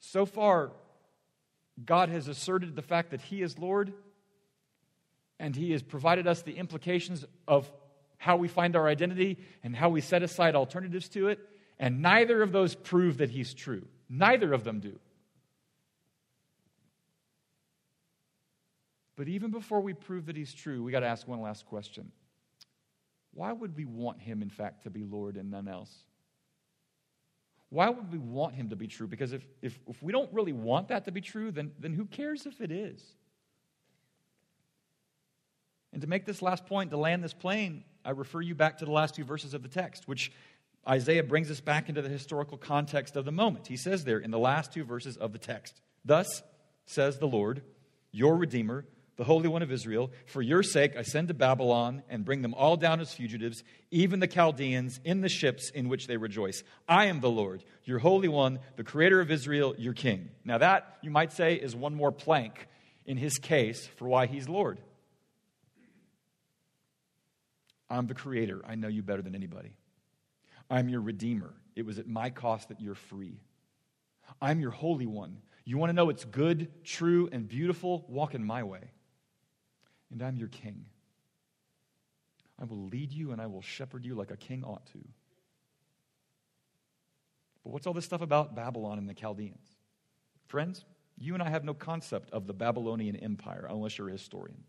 So 0.00 0.26
far, 0.26 0.72
God 1.82 2.10
has 2.10 2.28
asserted 2.28 2.76
the 2.76 2.82
fact 2.82 3.10
that 3.10 3.22
he 3.22 3.40
is 3.40 3.58
Lord, 3.58 3.94
and 5.38 5.54
he 5.54 5.72
has 5.72 5.82
provided 5.82 6.26
us 6.26 6.42
the 6.42 6.56
implications 6.56 7.24
of 7.46 7.70
how 8.18 8.36
we 8.36 8.48
find 8.48 8.76
our 8.76 8.88
identity 8.88 9.38
and 9.62 9.76
how 9.76 9.88
we 9.88 10.00
set 10.00 10.22
aside 10.22 10.54
alternatives 10.54 11.08
to 11.10 11.28
it, 11.28 11.38
and 11.78 12.00
neither 12.00 12.42
of 12.42 12.52
those 12.52 12.74
prove 12.74 13.18
that 13.18 13.30
he's 13.30 13.52
true. 13.52 13.86
Neither 14.08 14.52
of 14.52 14.64
them 14.64 14.80
do. 14.80 14.98
But 19.16 19.28
even 19.28 19.50
before 19.50 19.80
we 19.80 19.94
prove 19.94 20.26
that 20.26 20.36
he's 20.36 20.52
true, 20.52 20.82
we 20.82 20.92
got 20.92 21.00
to 21.00 21.06
ask 21.06 21.26
one 21.26 21.40
last 21.40 21.66
question. 21.66 22.12
Why 23.32 23.52
would 23.52 23.76
we 23.76 23.84
want 23.84 24.20
him, 24.20 24.42
in 24.42 24.50
fact, 24.50 24.84
to 24.84 24.90
be 24.90 25.04
Lord 25.04 25.36
and 25.36 25.50
none 25.50 25.68
else? 25.68 25.94
Why 27.68 27.90
would 27.90 28.12
we 28.12 28.18
want 28.18 28.54
him 28.54 28.70
to 28.70 28.76
be 28.76 28.86
true? 28.86 29.06
Because 29.06 29.32
if, 29.32 29.46
if, 29.60 29.78
if 29.88 30.02
we 30.02 30.12
don't 30.12 30.32
really 30.32 30.52
want 30.52 30.88
that 30.88 31.04
to 31.06 31.10
be 31.10 31.20
true, 31.20 31.50
then, 31.50 31.72
then 31.78 31.92
who 31.92 32.04
cares 32.06 32.46
if 32.46 32.60
it 32.60 32.70
is? 32.70 33.02
And 35.96 36.02
to 36.02 36.08
make 36.10 36.26
this 36.26 36.42
last 36.42 36.66
point, 36.66 36.90
to 36.90 36.98
land 36.98 37.24
this 37.24 37.32
plane, 37.32 37.82
I 38.04 38.10
refer 38.10 38.42
you 38.42 38.54
back 38.54 38.76
to 38.80 38.84
the 38.84 38.90
last 38.90 39.14
two 39.14 39.24
verses 39.24 39.54
of 39.54 39.62
the 39.62 39.68
text, 39.70 40.06
which 40.06 40.30
Isaiah 40.86 41.22
brings 41.22 41.50
us 41.50 41.62
back 41.62 41.88
into 41.88 42.02
the 42.02 42.10
historical 42.10 42.58
context 42.58 43.16
of 43.16 43.24
the 43.24 43.32
moment. 43.32 43.66
He 43.66 43.78
says 43.78 44.04
there 44.04 44.18
in 44.18 44.30
the 44.30 44.38
last 44.38 44.74
two 44.74 44.84
verses 44.84 45.16
of 45.16 45.32
the 45.32 45.38
text, 45.38 45.80
Thus 46.04 46.42
says 46.84 47.18
the 47.18 47.26
Lord, 47.26 47.62
your 48.12 48.36
Redeemer, 48.36 48.84
the 49.16 49.24
Holy 49.24 49.48
One 49.48 49.62
of 49.62 49.72
Israel, 49.72 50.10
for 50.26 50.42
your 50.42 50.62
sake 50.62 50.96
I 50.98 51.00
send 51.02 51.28
to 51.28 51.34
Babylon 51.34 52.02
and 52.10 52.26
bring 52.26 52.42
them 52.42 52.52
all 52.52 52.76
down 52.76 53.00
as 53.00 53.14
fugitives, 53.14 53.64
even 53.90 54.20
the 54.20 54.26
Chaldeans 54.26 55.00
in 55.02 55.22
the 55.22 55.30
ships 55.30 55.70
in 55.70 55.88
which 55.88 56.08
they 56.08 56.18
rejoice. 56.18 56.62
I 56.86 57.06
am 57.06 57.20
the 57.20 57.30
Lord, 57.30 57.64
your 57.84 58.00
Holy 58.00 58.28
One, 58.28 58.58
the 58.76 58.84
Creator 58.84 59.22
of 59.22 59.30
Israel, 59.30 59.74
your 59.78 59.94
King. 59.94 60.28
Now, 60.44 60.58
that, 60.58 60.98
you 61.00 61.10
might 61.10 61.32
say, 61.32 61.54
is 61.54 61.74
one 61.74 61.94
more 61.94 62.12
plank 62.12 62.68
in 63.06 63.16
his 63.16 63.38
case 63.38 63.88
for 63.96 64.06
why 64.06 64.26
he's 64.26 64.46
Lord. 64.46 64.78
I'm 67.88 68.06
the 68.06 68.14
Creator. 68.14 68.62
I 68.66 68.74
know 68.74 68.88
you 68.88 69.02
better 69.02 69.22
than 69.22 69.34
anybody. 69.34 69.76
I'm 70.70 70.88
your 70.88 71.00
Redeemer. 71.00 71.54
It 71.76 71.86
was 71.86 71.98
at 71.98 72.08
my 72.08 72.30
cost 72.30 72.68
that 72.68 72.80
you're 72.80 72.94
free. 72.94 73.40
I'm 74.40 74.60
your 74.60 74.72
Holy 74.72 75.06
One. 75.06 75.38
You 75.64 75.78
want 75.78 75.90
to 75.90 75.94
know 75.94 76.10
it's 76.10 76.24
good, 76.24 76.84
true, 76.84 77.28
and 77.32 77.48
beautiful? 77.48 78.04
Walk 78.08 78.34
in 78.34 78.44
my 78.44 78.62
way 78.62 78.90
and 80.10 80.22
I'm 80.22 80.36
your 80.36 80.48
king. 80.48 80.86
I 82.60 82.64
will 82.64 82.86
lead 82.86 83.12
you 83.12 83.32
and 83.32 83.40
I 83.40 83.46
will 83.46 83.62
shepherd 83.62 84.04
you 84.04 84.14
like 84.14 84.30
a 84.30 84.36
king 84.36 84.64
ought 84.64 84.86
to. 84.86 84.98
But 87.62 87.72
what's 87.72 87.86
all 87.86 87.92
this 87.92 88.04
stuff 88.04 88.22
about 88.22 88.54
Babylon 88.54 88.98
and 88.98 89.08
the 89.08 89.14
Chaldeans? 89.14 89.76
Friends, 90.46 90.84
you 91.18 91.34
and 91.34 91.42
I 91.42 91.50
have 91.50 91.64
no 91.64 91.74
concept 91.74 92.30
of 92.30 92.46
the 92.46 92.54
Babylonian 92.54 93.16
Empire 93.16 93.66
unless 93.68 93.98
you're 93.98 94.08
a 94.08 94.12
historian. 94.12 94.62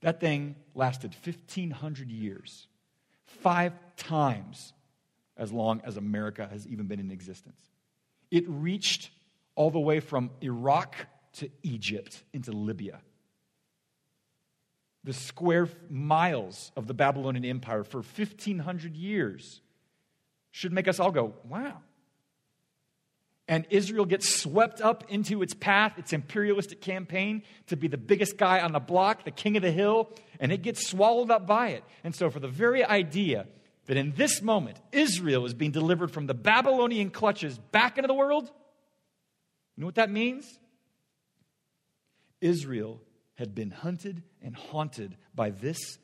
That 0.00 0.20
thing 0.20 0.56
lasted 0.74 1.14
1,500 1.24 2.10
years, 2.10 2.66
five 3.24 3.72
times 3.96 4.72
as 5.36 5.52
long 5.52 5.80
as 5.84 5.96
America 5.96 6.48
has 6.50 6.66
even 6.66 6.86
been 6.86 7.00
in 7.00 7.10
existence. 7.10 7.70
It 8.30 8.44
reached 8.48 9.10
all 9.54 9.70
the 9.70 9.80
way 9.80 10.00
from 10.00 10.30
Iraq 10.40 10.96
to 11.34 11.50
Egypt 11.62 12.22
into 12.32 12.52
Libya 12.52 13.00
the 15.04 15.12
square 15.12 15.68
miles 15.88 16.72
of 16.76 16.86
the 16.86 16.94
Babylonian 16.94 17.44
Empire 17.44 17.84
for 17.84 17.98
1,500 17.98 18.96
years 18.96 19.60
should 20.50 20.72
make 20.72 20.88
us 20.88 21.00
all 21.00 21.10
go, 21.10 21.34
wow. 21.44 21.78
And 23.50 23.66
Israel 23.68 24.04
gets 24.04 24.32
swept 24.32 24.80
up 24.80 25.02
into 25.08 25.42
its 25.42 25.54
path, 25.54 25.98
its 25.98 26.12
imperialistic 26.12 26.80
campaign 26.80 27.42
to 27.66 27.76
be 27.76 27.88
the 27.88 27.98
biggest 27.98 28.38
guy 28.38 28.60
on 28.60 28.70
the 28.70 28.78
block, 28.78 29.24
the 29.24 29.32
king 29.32 29.56
of 29.56 29.64
the 29.64 29.72
hill, 29.72 30.08
and 30.38 30.52
it 30.52 30.62
gets 30.62 30.86
swallowed 30.86 31.32
up 31.32 31.48
by 31.48 31.70
it. 31.70 31.82
And 32.04 32.14
so, 32.14 32.30
for 32.30 32.38
the 32.38 32.46
very 32.46 32.84
idea 32.84 33.48
that 33.86 33.96
in 33.96 34.12
this 34.12 34.40
moment 34.40 34.78
Israel 34.92 35.46
is 35.46 35.52
being 35.52 35.72
delivered 35.72 36.12
from 36.12 36.28
the 36.28 36.34
Babylonian 36.34 37.10
clutches 37.10 37.58
back 37.58 37.98
into 37.98 38.06
the 38.06 38.14
world, 38.14 38.44
you 38.44 39.80
know 39.80 39.86
what 39.86 39.96
that 39.96 40.12
means? 40.12 40.46
Israel 42.40 43.00
had 43.34 43.52
been 43.52 43.72
hunted 43.72 44.22
and 44.40 44.54
haunted 44.54 45.16
by 45.34 45.50
this 45.50 45.98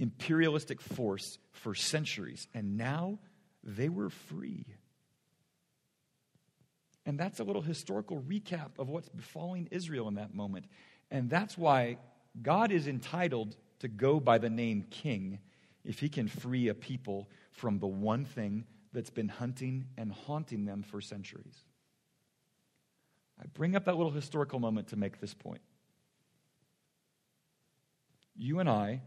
imperialistic 0.00 0.80
force 0.80 1.38
for 1.52 1.76
centuries, 1.76 2.48
and 2.52 2.76
now 2.76 3.20
they 3.62 3.88
were 3.88 4.10
free. 4.10 4.66
And 7.06 7.18
that's 7.18 7.40
a 7.40 7.44
little 7.44 7.62
historical 7.62 8.22
recap 8.22 8.78
of 8.78 8.88
what's 8.88 9.08
befalling 9.08 9.68
Israel 9.70 10.08
in 10.08 10.14
that 10.14 10.34
moment. 10.34 10.66
And 11.10 11.28
that's 11.28 11.58
why 11.58 11.98
God 12.40 12.72
is 12.72 12.88
entitled 12.88 13.56
to 13.80 13.88
go 13.88 14.20
by 14.20 14.38
the 14.38 14.50
name 14.50 14.86
King 14.90 15.38
if 15.84 16.00
he 16.00 16.08
can 16.08 16.28
free 16.28 16.68
a 16.68 16.74
people 16.74 17.28
from 17.52 17.78
the 17.78 17.86
one 17.86 18.24
thing 18.24 18.64
that's 18.92 19.10
been 19.10 19.28
hunting 19.28 19.86
and 19.98 20.12
haunting 20.12 20.64
them 20.64 20.82
for 20.82 21.00
centuries. 21.00 21.58
I 23.40 23.46
bring 23.52 23.76
up 23.76 23.84
that 23.84 23.96
little 23.96 24.12
historical 24.12 24.58
moment 24.58 24.88
to 24.88 24.96
make 24.96 25.20
this 25.20 25.34
point 25.34 25.60
you 28.36 28.58
and 28.58 28.68
I 28.68 29.00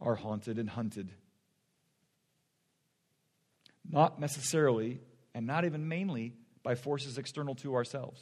are 0.00 0.14
haunted 0.14 0.58
and 0.58 0.68
hunted. 0.68 1.10
Not 3.88 4.20
necessarily, 4.20 5.00
and 5.34 5.46
not 5.46 5.64
even 5.64 5.88
mainly, 5.88 6.34
by 6.66 6.74
forces 6.74 7.16
external 7.16 7.54
to 7.54 7.76
ourselves. 7.76 8.20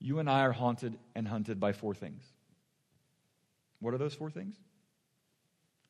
You 0.00 0.18
and 0.18 0.28
I 0.28 0.40
are 0.40 0.50
haunted 0.50 0.98
and 1.14 1.28
hunted 1.28 1.60
by 1.60 1.70
four 1.72 1.94
things. 1.94 2.24
What 3.78 3.94
are 3.94 3.98
those 3.98 4.14
four 4.14 4.28
things? 4.28 4.56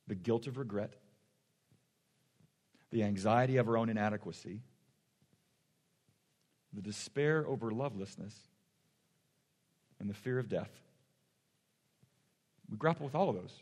The 0.09 0.15
guilt 0.15 0.47
of 0.47 0.59
regret, 0.59 0.93
the 2.91 3.03
anxiety 3.03 3.57
of 3.57 3.67
our 3.67 3.79
own 3.79 3.89
inadequacy, 3.89 4.61
the 6.75 6.83
despair 6.83 7.47
over 7.49 7.71
lovelessness, 7.71 8.35
and 9.99 10.11
the 10.11 10.15
fear 10.15 10.39
of 10.39 10.51
death. 10.51 10.71
We 12.71 12.77
grapple 12.77 13.07
with 13.07 13.15
all 13.15 13.31
of 13.31 13.37
those. 13.37 13.55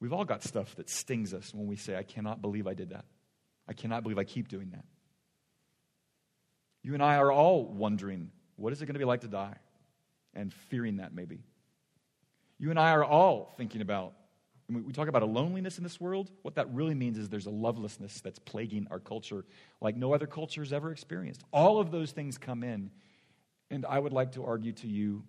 We've 0.00 0.12
all 0.12 0.26
got 0.26 0.42
stuff 0.42 0.76
that 0.76 0.90
stings 0.90 1.32
us 1.32 1.54
when 1.54 1.66
we 1.66 1.76
say, 1.76 1.96
I 1.96 2.02
cannot 2.02 2.42
believe 2.42 2.66
I 2.66 2.74
did 2.74 2.90
that. 2.90 3.06
I 3.66 3.72
cannot 3.72 4.02
believe 4.02 4.18
I 4.18 4.24
keep 4.24 4.48
doing 4.48 4.72
that. 4.72 4.84
You 6.82 6.94
and 6.94 7.02
I 7.02 7.16
are 7.16 7.30
all 7.30 7.64
wondering, 7.64 8.30
what 8.56 8.72
is 8.72 8.82
it 8.82 8.86
going 8.86 8.94
to 8.94 8.98
be 8.98 9.04
like 9.04 9.20
to 9.20 9.28
die? 9.28 9.54
And 10.34 10.52
fearing 10.52 10.96
that 10.96 11.14
maybe. 11.14 11.40
You 12.58 12.70
and 12.70 12.78
I 12.78 12.92
are 12.92 13.04
all 13.04 13.52
thinking 13.56 13.80
about, 13.80 14.14
we 14.68 14.92
talk 14.92 15.08
about 15.08 15.22
a 15.22 15.26
loneliness 15.26 15.78
in 15.78 15.84
this 15.84 16.00
world. 16.00 16.30
What 16.42 16.54
that 16.54 16.72
really 16.72 16.94
means 16.94 17.18
is 17.18 17.28
there's 17.28 17.46
a 17.46 17.50
lovelessness 17.50 18.20
that's 18.20 18.38
plaguing 18.38 18.86
our 18.90 19.00
culture 19.00 19.44
like 19.80 19.96
no 19.96 20.14
other 20.14 20.26
culture 20.26 20.62
has 20.62 20.72
ever 20.72 20.92
experienced. 20.92 21.42
All 21.52 21.80
of 21.80 21.90
those 21.90 22.12
things 22.12 22.38
come 22.38 22.62
in. 22.62 22.90
And 23.70 23.84
I 23.86 23.98
would 23.98 24.12
like 24.12 24.32
to 24.32 24.44
argue 24.44 24.72
to 24.72 24.86
you 24.86 25.24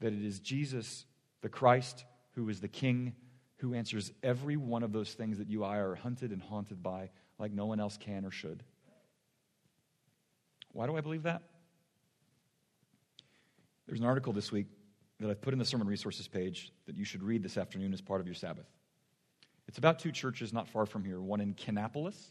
that 0.00 0.12
it 0.12 0.24
is 0.24 0.40
Jesus 0.40 1.04
the 1.42 1.48
Christ 1.48 2.04
who 2.32 2.48
is 2.48 2.60
the 2.60 2.68
King 2.68 3.14
who 3.58 3.74
answers 3.74 4.12
every 4.22 4.56
one 4.56 4.82
of 4.82 4.92
those 4.92 5.12
things 5.12 5.38
that 5.38 5.48
you 5.48 5.64
and 5.64 5.72
I 5.72 5.78
are 5.78 5.94
hunted 5.96 6.30
and 6.30 6.40
haunted 6.40 6.82
by 6.82 7.10
like 7.38 7.52
no 7.52 7.66
one 7.66 7.80
else 7.80 7.96
can 7.96 8.24
or 8.24 8.30
should. 8.30 8.62
Why 10.78 10.86
do 10.86 10.96
I 10.96 11.00
believe 11.00 11.24
that? 11.24 11.42
There's 13.88 13.98
an 13.98 14.06
article 14.06 14.32
this 14.32 14.52
week 14.52 14.68
that 15.18 15.28
I've 15.28 15.40
put 15.40 15.52
in 15.52 15.58
the 15.58 15.64
sermon 15.64 15.88
resources 15.88 16.28
page 16.28 16.70
that 16.86 16.96
you 16.96 17.04
should 17.04 17.20
read 17.20 17.42
this 17.42 17.56
afternoon 17.56 17.92
as 17.92 18.00
part 18.00 18.20
of 18.20 18.28
your 18.28 18.34
Sabbath. 18.36 18.68
It's 19.66 19.78
about 19.78 19.98
two 19.98 20.12
churches 20.12 20.52
not 20.52 20.68
far 20.68 20.86
from 20.86 21.02
here 21.02 21.20
one 21.20 21.40
in 21.40 21.54
Kannapolis, 21.54 22.30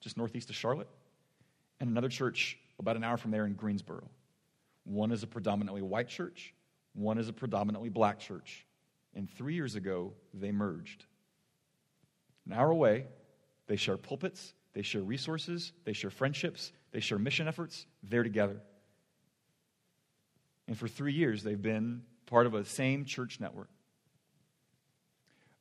just 0.00 0.16
northeast 0.16 0.50
of 0.50 0.56
Charlotte, 0.56 0.88
and 1.78 1.88
another 1.88 2.08
church 2.08 2.58
about 2.80 2.96
an 2.96 3.04
hour 3.04 3.16
from 3.16 3.30
there 3.30 3.46
in 3.46 3.54
Greensboro. 3.54 4.10
One 4.82 5.12
is 5.12 5.22
a 5.22 5.28
predominantly 5.28 5.82
white 5.82 6.08
church, 6.08 6.54
one 6.92 7.18
is 7.18 7.28
a 7.28 7.32
predominantly 7.32 7.88
black 7.88 8.18
church. 8.18 8.66
And 9.14 9.30
three 9.30 9.54
years 9.54 9.76
ago, 9.76 10.12
they 10.34 10.50
merged. 10.50 11.04
An 12.46 12.52
hour 12.52 12.72
away, 12.72 13.06
they 13.68 13.76
share 13.76 13.96
pulpits, 13.96 14.54
they 14.76 14.82
share 14.82 15.00
resources, 15.00 15.72
they 15.86 15.94
share 15.94 16.10
friendships, 16.10 16.70
they 16.92 17.00
share 17.00 17.18
mission 17.18 17.48
efforts. 17.48 17.86
They're 18.02 18.22
together. 18.22 18.60
And 20.68 20.76
for 20.76 20.86
three 20.86 21.14
years, 21.14 21.42
they've 21.42 21.60
been 21.60 22.02
part 22.26 22.44
of 22.44 22.52
a 22.52 22.62
same 22.62 23.06
church 23.06 23.40
network. 23.40 23.70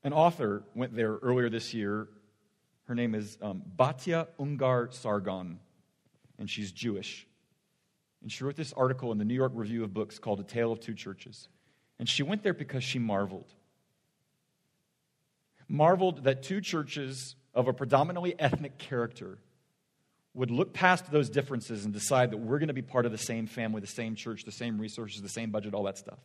An 0.03 0.11
author 0.11 0.63
went 0.75 0.97
there 0.97 1.13
earlier 1.13 1.49
this 1.49 1.73
year. 1.73 2.09
Her 2.89 2.93
name 2.93 3.15
is 3.15 3.37
um, 3.41 3.63
Batya 3.77 4.27
Ungar 4.37 4.93
Sargon. 4.93 5.59
and 6.37 6.49
she's 6.49 6.73
Jewish. 6.73 7.25
And 8.21 8.29
she 8.29 8.43
wrote 8.43 8.57
this 8.57 8.73
article 8.73 9.13
in 9.13 9.17
the 9.17 9.23
New 9.23 9.33
York 9.33 9.53
Review 9.55 9.85
of 9.85 9.93
Books 9.93 10.19
called 10.19 10.41
A 10.41 10.43
Tale 10.43 10.73
of 10.73 10.81
Two 10.81 10.93
Churches. 10.93 11.47
And 11.99 12.09
she 12.09 12.21
went 12.21 12.43
there 12.43 12.53
because 12.53 12.83
she 12.83 12.99
marveled. 12.99 13.53
Marveled 15.69 16.25
that 16.25 16.43
two 16.43 16.59
churches 16.59 17.37
of 17.55 17.67
a 17.67 17.73
predominantly 17.73 18.35
ethnic 18.37 18.77
character 18.77 19.39
would 20.33 20.51
look 20.51 20.73
past 20.73 21.09
those 21.11 21.29
differences 21.29 21.85
and 21.85 21.93
decide 21.93 22.31
that 22.31 22.37
we're 22.37 22.59
going 22.59 22.67
to 22.67 22.73
be 22.73 22.81
part 22.81 23.05
of 23.05 23.11
the 23.13 23.17
same 23.17 23.47
family, 23.47 23.79
the 23.79 23.87
same 23.87 24.15
church, 24.15 24.43
the 24.43 24.51
same 24.51 24.77
resources, 24.79 25.21
the 25.21 25.29
same 25.29 25.49
budget, 25.49 25.73
all 25.73 25.83
that 25.83 25.97
stuff. 25.97 26.19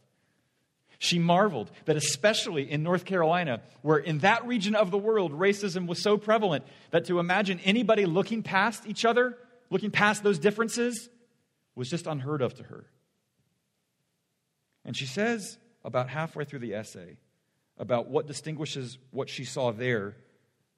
She 0.99 1.19
marveled 1.19 1.71
that, 1.87 1.97
especially 1.97 2.71
in 2.71 2.83
North 2.83 3.05
Carolina, 3.05 3.63
where 3.81 3.97
in 3.97 4.19
that 4.19 4.47
region 4.47 4.75
of 4.75 4.91
the 4.91 4.99
world 4.99 5.33
racism 5.33 5.87
was 5.87 6.03
so 6.03 6.19
prevalent, 6.19 6.65
that 6.91 7.07
to 7.07 7.21
imagine 7.21 7.61
anybody 7.61 8.05
looking 8.05 8.43
past 8.43 8.87
each 8.87 9.05
other, 9.05 9.39
looking 9.71 9.91
past 9.91 10.23
those 10.23 10.39
differences, 10.39 11.09
was 11.75 11.89
just 11.89 12.07
unheard 12.07 12.43
of 12.43 12.55
to 12.55 12.65
her. 12.65 12.85
And 14.85 14.97
she 14.97 15.07
says, 15.07 15.57
about 15.85 16.11
halfway 16.11 16.45
through 16.45 16.59
the 16.59 16.75
essay, 16.75 17.17
about 17.79 18.09
what 18.09 18.27
distinguishes 18.27 18.99
what 19.11 19.31
she 19.31 19.45
saw 19.45 19.73
there 19.73 20.17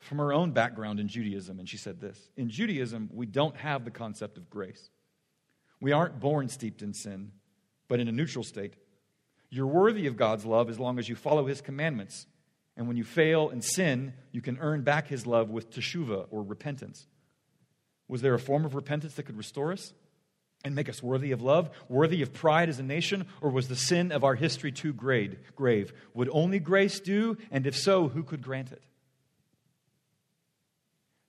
from 0.02 0.18
her 0.18 0.32
own 0.32 0.50
background 0.50 1.00
in 1.00 1.08
Judaism. 1.08 1.58
And 1.58 1.68
she 1.68 1.76
said 1.76 2.00
this 2.00 2.18
In 2.36 2.50
Judaism, 2.50 3.08
we 3.12 3.26
don't 3.26 3.56
have 3.56 3.84
the 3.84 3.90
concept 3.90 4.36
of 4.36 4.50
grace. 4.50 4.90
We 5.80 5.92
aren't 5.92 6.20
born 6.20 6.48
steeped 6.48 6.82
in 6.82 6.92
sin, 6.92 7.32
but 7.88 8.00
in 8.00 8.08
a 8.08 8.12
neutral 8.12 8.44
state. 8.44 8.74
You're 9.50 9.66
worthy 9.66 10.06
of 10.06 10.16
God's 10.16 10.46
love 10.46 10.70
as 10.70 10.78
long 10.78 10.98
as 10.98 11.08
you 11.08 11.16
follow 11.16 11.46
his 11.46 11.60
commandments. 11.60 12.26
And 12.76 12.88
when 12.88 12.96
you 12.96 13.04
fail 13.04 13.50
and 13.50 13.62
sin, 13.62 14.14
you 14.30 14.40
can 14.40 14.58
earn 14.60 14.82
back 14.82 15.08
his 15.08 15.26
love 15.26 15.50
with 15.50 15.70
teshuva 15.70 16.26
or 16.30 16.42
repentance. 16.42 17.06
Was 18.08 18.22
there 18.22 18.34
a 18.34 18.38
form 18.38 18.64
of 18.64 18.74
repentance 18.74 19.14
that 19.14 19.24
could 19.24 19.36
restore 19.36 19.72
us 19.72 19.92
and 20.64 20.74
make 20.74 20.88
us 20.88 21.02
worthy 21.02 21.32
of 21.32 21.42
love, 21.42 21.70
worthy 21.88 22.22
of 22.22 22.32
pride 22.32 22.68
as 22.68 22.78
a 22.78 22.82
nation, 22.82 23.26
or 23.40 23.50
was 23.50 23.68
the 23.68 23.76
sin 23.76 24.10
of 24.10 24.24
our 24.24 24.34
history 24.34 24.72
too 24.72 24.92
grave? 24.92 25.92
Would 26.14 26.30
only 26.32 26.58
grace 26.58 27.00
do? 27.00 27.36
And 27.50 27.66
if 27.66 27.76
so, 27.76 28.08
who 28.08 28.22
could 28.22 28.42
grant 28.42 28.72
it? 28.72 28.82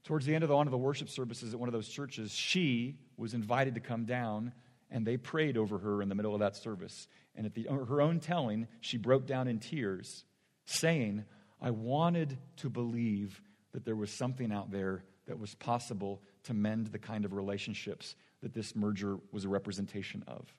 Towards 0.04 0.26
the 0.26 0.36
end 0.36 0.44
of 0.44 0.50
the, 0.50 0.56
one 0.56 0.68
of 0.68 0.72
the 0.72 0.78
worship 0.78 1.10
services 1.10 1.54
at 1.54 1.60
one 1.60 1.70
of 1.70 1.74
those 1.74 1.88
churches, 1.88 2.32
she 2.32 2.98
was 3.16 3.34
invited 3.34 3.76
to 3.76 3.82
come 3.82 4.06
down 4.06 4.54
and 4.92 5.08
they 5.08 5.18
prayed 5.18 5.58
over 5.58 5.80
her 5.80 6.02
in 6.02 6.10
the 6.10 6.16
middle 6.16 6.34
of 6.34 6.42
that 6.42 6.56
service. 6.56 7.08
And 7.36 7.46
at 7.46 7.56
the, 7.56 7.64
her 7.64 8.02
own 8.02 8.20
telling, 8.20 8.68
she 8.82 8.98
broke 8.98 9.26
down 9.26 9.48
in 9.48 9.60
tears, 9.60 10.26
saying, 10.66 11.24
I 11.60 11.72
wanted 11.72 12.38
to 12.58 12.70
believe 12.70 13.42
that 13.72 13.86
there 13.86 13.96
was 13.96 14.12
something 14.12 14.52
out 14.52 14.72
there 14.72 15.04
that 15.26 15.40
was 15.40 15.56
possible 15.56 16.22
to 16.44 16.54
mend 16.54 16.88
the 16.88 17.00
kind 17.00 17.26
of 17.26 17.34
relationships 17.34 18.16
that 18.42 18.54
this 18.54 18.76
merger 18.76 19.18
was 19.32 19.46
a 19.46 19.50
representation 19.50 20.24
of. 20.28 20.54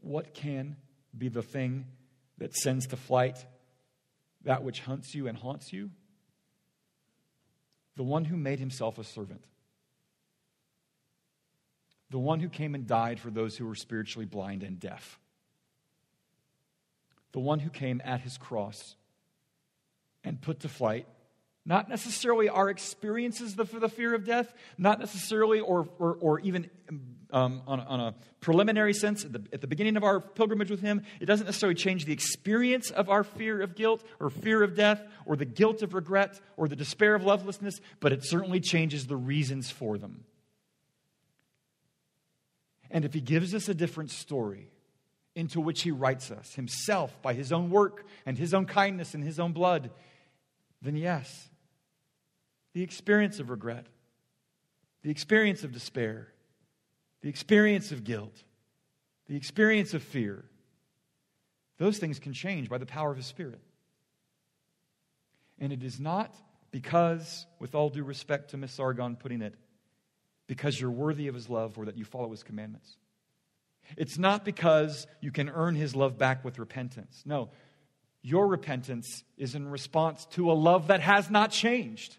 What 0.00 0.32
can 0.32 0.76
be 1.16 1.28
the 1.28 1.42
thing 1.42 1.86
that 2.38 2.54
sends 2.54 2.86
to 2.88 2.96
flight 2.96 3.44
that 4.44 4.62
which 4.62 4.80
hunts 4.80 5.14
you 5.14 5.26
and 5.26 5.36
haunts 5.36 5.72
you? 5.72 5.90
The 7.96 8.04
one 8.04 8.24
who 8.24 8.36
made 8.36 8.58
himself 8.58 8.98
a 8.98 9.04
servant 9.04 9.44
the 12.10 12.18
one 12.18 12.40
who 12.40 12.48
came 12.48 12.74
and 12.74 12.86
died 12.86 13.20
for 13.20 13.30
those 13.30 13.56
who 13.56 13.66
were 13.66 13.74
spiritually 13.74 14.24
blind 14.24 14.62
and 14.62 14.80
deaf, 14.80 15.18
the 17.32 17.40
one 17.40 17.58
who 17.58 17.70
came 17.70 18.00
at 18.04 18.22
his 18.22 18.38
cross 18.38 18.96
and 20.24 20.40
put 20.40 20.60
to 20.60 20.68
flight 20.68 21.06
not 21.68 21.90
necessarily 21.90 22.48
our 22.48 22.70
experiences 22.70 23.52
for 23.54 23.78
the 23.78 23.90
fear 23.90 24.14
of 24.14 24.24
death, 24.24 24.54
not 24.78 24.98
necessarily 24.98 25.60
or, 25.60 25.86
or, 25.98 26.16
or 26.18 26.40
even 26.40 26.70
um, 27.30 27.62
on, 27.66 27.80
on, 27.80 28.00
a 28.00 28.14
preliminary 28.40 28.94
sense 28.94 29.24
at 29.24 29.32
the, 29.32 29.42
at 29.52 29.60
the 29.60 29.66
beginning 29.66 29.96
of 29.96 30.04
our 30.04 30.20
pilgrimage 30.20 30.70
with 30.70 30.80
Him. 30.80 31.02
It 31.20 31.26
doesn't 31.26 31.46
necessarily 31.46 31.74
change 31.74 32.04
the 32.04 32.12
experience 32.12 32.90
of 32.90 33.10
our 33.10 33.24
fear 33.24 33.60
of 33.60 33.74
guilt 33.74 34.02
or 34.18 34.30
fear 34.30 34.62
of 34.62 34.74
death 34.74 35.02
or 35.26 35.36
the 35.36 35.44
guilt 35.44 35.82
of 35.82 35.94
regret 35.94 36.40
or 36.56 36.68
the 36.68 36.76
despair 36.76 37.14
of 37.14 37.24
lovelessness, 37.24 37.80
but 38.00 38.12
it 38.12 38.24
certainly 38.24 38.60
changes 38.60 39.06
the 39.06 39.16
reasons 39.16 39.70
for 39.70 39.98
them. 39.98 40.24
And 42.90 43.04
if 43.04 43.12
he 43.12 43.20
gives 43.20 43.54
us 43.54 43.68
a 43.68 43.74
different 43.74 44.10
story 44.10 44.70
into 45.34 45.60
which 45.60 45.82
he 45.82 45.90
writes 45.90 46.30
us 46.30 46.54
himself 46.54 47.20
by 47.22 47.34
his 47.34 47.52
own 47.52 47.70
work 47.70 48.06
and 48.24 48.36
his 48.38 48.54
own 48.54 48.64
kindness 48.64 49.14
and 49.14 49.22
his 49.22 49.38
own 49.38 49.52
blood, 49.52 49.90
then 50.80 50.96
yes, 50.96 51.48
the 52.72 52.82
experience 52.82 53.38
of 53.38 53.50
regret, 53.50 53.86
the 55.02 55.10
experience 55.10 55.64
of 55.64 55.72
despair, 55.72 56.32
the 57.22 57.28
experience 57.28 57.92
of 57.92 58.04
guilt, 58.04 58.42
the 59.26 59.36
experience 59.36 59.94
of 59.94 60.02
fear, 60.02 60.44
those 61.78 61.98
things 61.98 62.18
can 62.18 62.32
change 62.32 62.68
by 62.68 62.78
the 62.78 62.86
power 62.86 63.10
of 63.10 63.16
his 63.16 63.26
Spirit. 63.26 63.60
And 65.58 65.72
it 65.72 65.82
is 65.82 65.98
not 65.98 66.34
because, 66.70 67.46
with 67.58 67.74
all 67.74 67.88
due 67.88 68.04
respect 68.04 68.50
to 68.50 68.56
Miss 68.56 68.72
Sargon 68.72 69.16
putting 69.16 69.42
it, 69.42 69.54
because 70.46 70.80
you're 70.80 70.90
worthy 70.90 71.28
of 71.28 71.34
his 71.34 71.48
love 71.48 71.78
or 71.78 71.86
that 71.86 71.96
you 71.96 72.04
follow 72.04 72.30
his 72.30 72.42
commandments. 72.42 72.96
It's 73.96 74.18
not 74.18 74.44
because 74.44 75.06
you 75.20 75.30
can 75.30 75.48
earn 75.48 75.74
his 75.74 75.94
love 75.94 76.18
back 76.18 76.44
with 76.44 76.58
repentance. 76.58 77.22
No, 77.24 77.50
your 78.22 78.46
repentance 78.46 79.24
is 79.36 79.54
in 79.54 79.68
response 79.68 80.26
to 80.32 80.50
a 80.50 80.54
love 80.54 80.88
that 80.88 81.00
has 81.00 81.30
not 81.30 81.50
changed. 81.50 82.16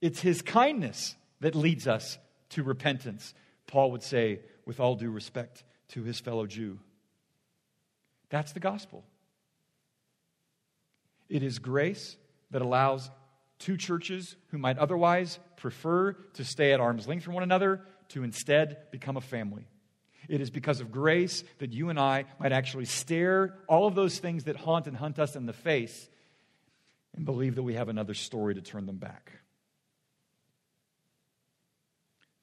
It's 0.00 0.20
his 0.20 0.42
kindness 0.42 1.16
that 1.40 1.54
leads 1.54 1.86
us 1.86 2.18
to 2.50 2.62
repentance, 2.62 3.34
Paul 3.66 3.92
would 3.92 4.02
say, 4.02 4.40
with 4.64 4.80
all 4.80 4.94
due 4.94 5.10
respect 5.10 5.64
to 5.88 6.02
his 6.02 6.20
fellow 6.20 6.46
Jew. 6.46 6.78
That's 8.28 8.52
the 8.52 8.60
gospel. 8.60 9.04
It 11.28 11.42
is 11.42 11.58
grace 11.58 12.16
that 12.50 12.62
allows 12.62 13.10
two 13.58 13.76
churches 13.76 14.36
who 14.48 14.58
might 14.58 14.78
otherwise 14.78 15.38
prefer 15.56 16.12
to 16.34 16.44
stay 16.44 16.72
at 16.72 16.80
arm's 16.80 17.08
length 17.08 17.24
from 17.24 17.34
one 17.34 17.42
another 17.42 17.82
to 18.08 18.22
instead 18.22 18.90
become 18.90 19.16
a 19.16 19.20
family. 19.20 19.66
It 20.28 20.40
is 20.40 20.50
because 20.50 20.80
of 20.80 20.90
grace 20.90 21.44
that 21.58 21.72
you 21.72 21.88
and 21.88 21.98
I 21.98 22.24
might 22.38 22.52
actually 22.52 22.84
stare 22.84 23.54
all 23.68 23.86
of 23.86 23.94
those 23.94 24.18
things 24.18 24.44
that 24.44 24.56
haunt 24.56 24.86
and 24.86 24.96
hunt 24.96 25.18
us 25.18 25.36
in 25.36 25.46
the 25.46 25.52
face 25.52 26.08
and 27.14 27.24
believe 27.24 27.54
that 27.54 27.62
we 27.62 27.74
have 27.74 27.88
another 27.88 28.14
story 28.14 28.54
to 28.54 28.60
turn 28.60 28.86
them 28.86 28.96
back. 28.96 29.32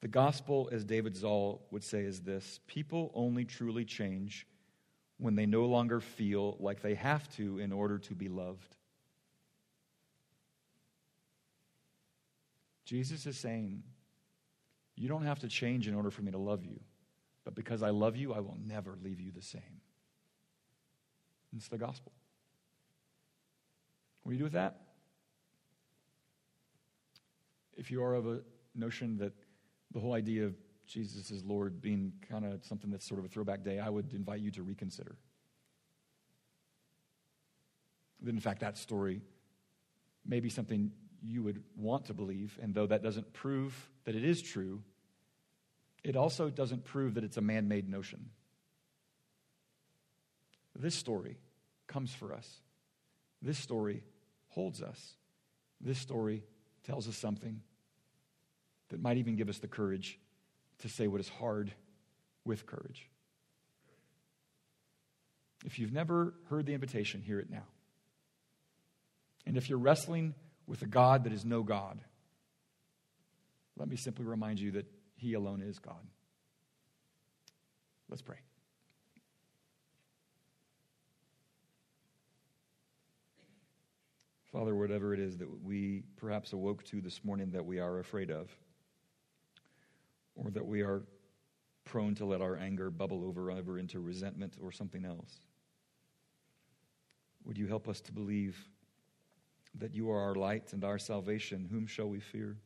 The 0.04 0.08
gospel, 0.08 0.68
as 0.70 0.84
David 0.84 1.16
Zahl 1.16 1.62
would 1.70 1.82
say, 1.82 2.02
is 2.02 2.20
this 2.20 2.60
people 2.66 3.10
only 3.14 3.46
truly 3.46 3.86
change 3.86 4.46
when 5.16 5.34
they 5.34 5.46
no 5.46 5.64
longer 5.64 5.98
feel 5.98 6.58
like 6.60 6.82
they 6.82 6.92
have 6.92 7.26
to 7.36 7.58
in 7.58 7.72
order 7.72 7.96
to 8.00 8.14
be 8.14 8.28
loved. 8.28 8.76
Jesus 12.84 13.24
is 13.24 13.38
saying, 13.38 13.82
You 14.94 15.08
don't 15.08 15.24
have 15.24 15.38
to 15.38 15.48
change 15.48 15.88
in 15.88 15.94
order 15.94 16.10
for 16.10 16.20
me 16.20 16.32
to 16.32 16.38
love 16.38 16.66
you, 16.66 16.80
but 17.42 17.54
because 17.54 17.82
I 17.82 17.88
love 17.88 18.14
you, 18.14 18.34
I 18.34 18.40
will 18.40 18.58
never 18.62 18.98
leave 19.02 19.20
you 19.20 19.32
the 19.32 19.40
same. 19.40 19.80
It's 21.56 21.68
the 21.68 21.78
gospel. 21.78 22.12
What 24.22 24.32
do 24.32 24.34
you 24.34 24.40
do 24.40 24.44
with 24.44 24.52
that? 24.52 24.82
If 27.74 27.90
you 27.90 28.04
are 28.04 28.12
of 28.12 28.26
a 28.26 28.42
notion 28.74 29.16
that 29.16 29.32
the 29.94 30.00
whole 30.00 30.12
idea 30.12 30.44
of 30.44 30.54
Jesus 30.86 31.30
as 31.30 31.42
Lord 31.44 31.80
being 31.80 32.12
kind 32.28 32.44
of 32.44 32.64
something 32.64 32.90
that's 32.90 33.06
sort 33.06 33.20
of 33.20 33.24
a 33.24 33.28
throwback 33.28 33.62
day, 33.62 33.78
I 33.78 33.88
would 33.88 34.12
invite 34.12 34.40
you 34.40 34.50
to 34.50 34.62
reconsider. 34.62 35.16
That 38.20 38.30
in 38.30 38.40
fact, 38.40 38.60
that 38.60 38.76
story 38.76 39.22
may 40.26 40.40
be 40.40 40.50
something 40.50 40.90
you 41.22 41.42
would 41.42 41.62
want 41.76 42.06
to 42.06 42.14
believe. 42.14 42.58
And 42.60 42.74
though 42.74 42.86
that 42.86 43.02
doesn't 43.02 43.32
prove 43.32 43.88
that 44.04 44.14
it 44.14 44.24
is 44.24 44.42
true, 44.42 44.82
it 46.02 46.16
also 46.16 46.50
doesn't 46.50 46.84
prove 46.84 47.14
that 47.14 47.24
it's 47.24 47.38
a 47.38 47.42
man 47.42 47.68
made 47.68 47.88
notion. 47.88 48.30
This 50.76 50.94
story 50.94 51.38
comes 51.86 52.12
for 52.12 52.34
us. 52.34 52.60
This 53.40 53.58
story 53.58 54.02
holds 54.48 54.82
us. 54.82 55.14
This 55.80 55.98
story 55.98 56.42
tells 56.82 57.08
us 57.08 57.16
something 57.16 57.60
that 58.94 59.02
might 59.02 59.16
even 59.16 59.34
give 59.34 59.48
us 59.48 59.58
the 59.58 59.66
courage 59.66 60.20
to 60.78 60.88
say 60.88 61.08
what 61.08 61.18
is 61.18 61.28
hard 61.28 61.72
with 62.44 62.64
courage. 62.64 63.10
If 65.64 65.80
you've 65.80 65.92
never 65.92 66.32
heard 66.48 66.64
the 66.64 66.74
invitation, 66.74 67.20
hear 67.20 67.40
it 67.40 67.50
now. 67.50 67.64
And 69.46 69.56
if 69.56 69.68
you're 69.68 69.80
wrestling 69.80 70.34
with 70.68 70.80
a 70.82 70.86
God 70.86 71.24
that 71.24 71.32
is 71.32 71.44
no 71.44 71.64
God, 71.64 71.98
let 73.76 73.88
me 73.88 73.96
simply 73.96 74.26
remind 74.26 74.60
you 74.60 74.70
that 74.72 74.86
He 75.16 75.34
alone 75.34 75.60
is 75.60 75.80
God. 75.80 76.06
Let's 78.08 78.22
pray. 78.22 78.38
Father, 84.52 84.72
whatever 84.72 85.12
it 85.12 85.18
is 85.18 85.38
that 85.38 85.64
we 85.64 86.04
perhaps 86.16 86.52
awoke 86.52 86.84
to 86.84 87.00
this 87.00 87.24
morning 87.24 87.50
that 87.50 87.66
we 87.66 87.80
are 87.80 87.98
afraid 87.98 88.30
of, 88.30 88.48
or 90.36 90.50
that 90.50 90.66
we 90.66 90.82
are 90.82 91.02
prone 91.84 92.14
to 92.16 92.24
let 92.24 92.40
our 92.40 92.56
anger 92.56 92.90
bubble 92.90 93.24
over, 93.24 93.50
over 93.50 93.78
into 93.78 94.00
resentment 94.00 94.56
or 94.62 94.72
something 94.72 95.04
else, 95.04 95.40
would 97.44 97.58
you 97.58 97.66
help 97.66 97.88
us 97.88 98.00
to 98.00 98.12
believe 98.12 98.56
that 99.78 99.94
you 99.94 100.10
are 100.10 100.20
our 100.20 100.34
light 100.34 100.72
and 100.72 100.84
our 100.84 100.98
salvation? 100.98 101.68
Whom 101.70 101.86
shall 101.86 102.08
we 102.08 102.20
fear? 102.20 102.56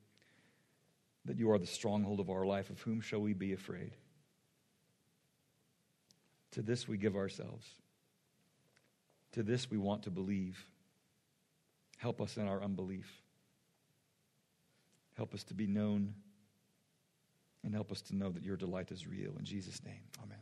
That 1.25 1.39
you 1.39 1.51
are 1.51 1.59
the 1.59 1.67
stronghold 1.67 2.21
of 2.21 2.31
our 2.31 2.47
life. 2.47 2.71
Of 2.71 2.81
whom 2.81 3.01
shall 3.01 3.21
we 3.21 3.33
be 3.33 3.53
afraid? 3.53 3.93
To 6.53 6.63
this 6.63 6.87
we 6.87 6.97
give 6.97 7.17
ourselves. 7.17 7.67
To 9.33 9.43
this 9.43 9.71
we 9.71 9.79
want 9.79 10.05
to 10.05 10.11
believe. 10.11 10.65
Help 11.99 12.21
us 12.21 12.37
in 12.37 12.47
our 12.47 12.63
unbelief. 12.63 13.11
Help 15.17 15.35
us 15.35 15.43
to 15.45 15.55
be 15.55 15.67
known 15.67 16.15
and 17.65 17.75
help 17.75 17.91
us 17.93 18.01
to 18.03 18.17
know 18.17 18.31
that 18.31 18.43
your 18.43 18.57
delight 18.57 18.91
is 18.93 19.07
real. 19.07 19.33
In 19.39 19.45
Jesus' 19.45 19.83
name, 19.85 20.03
amen. 20.23 20.39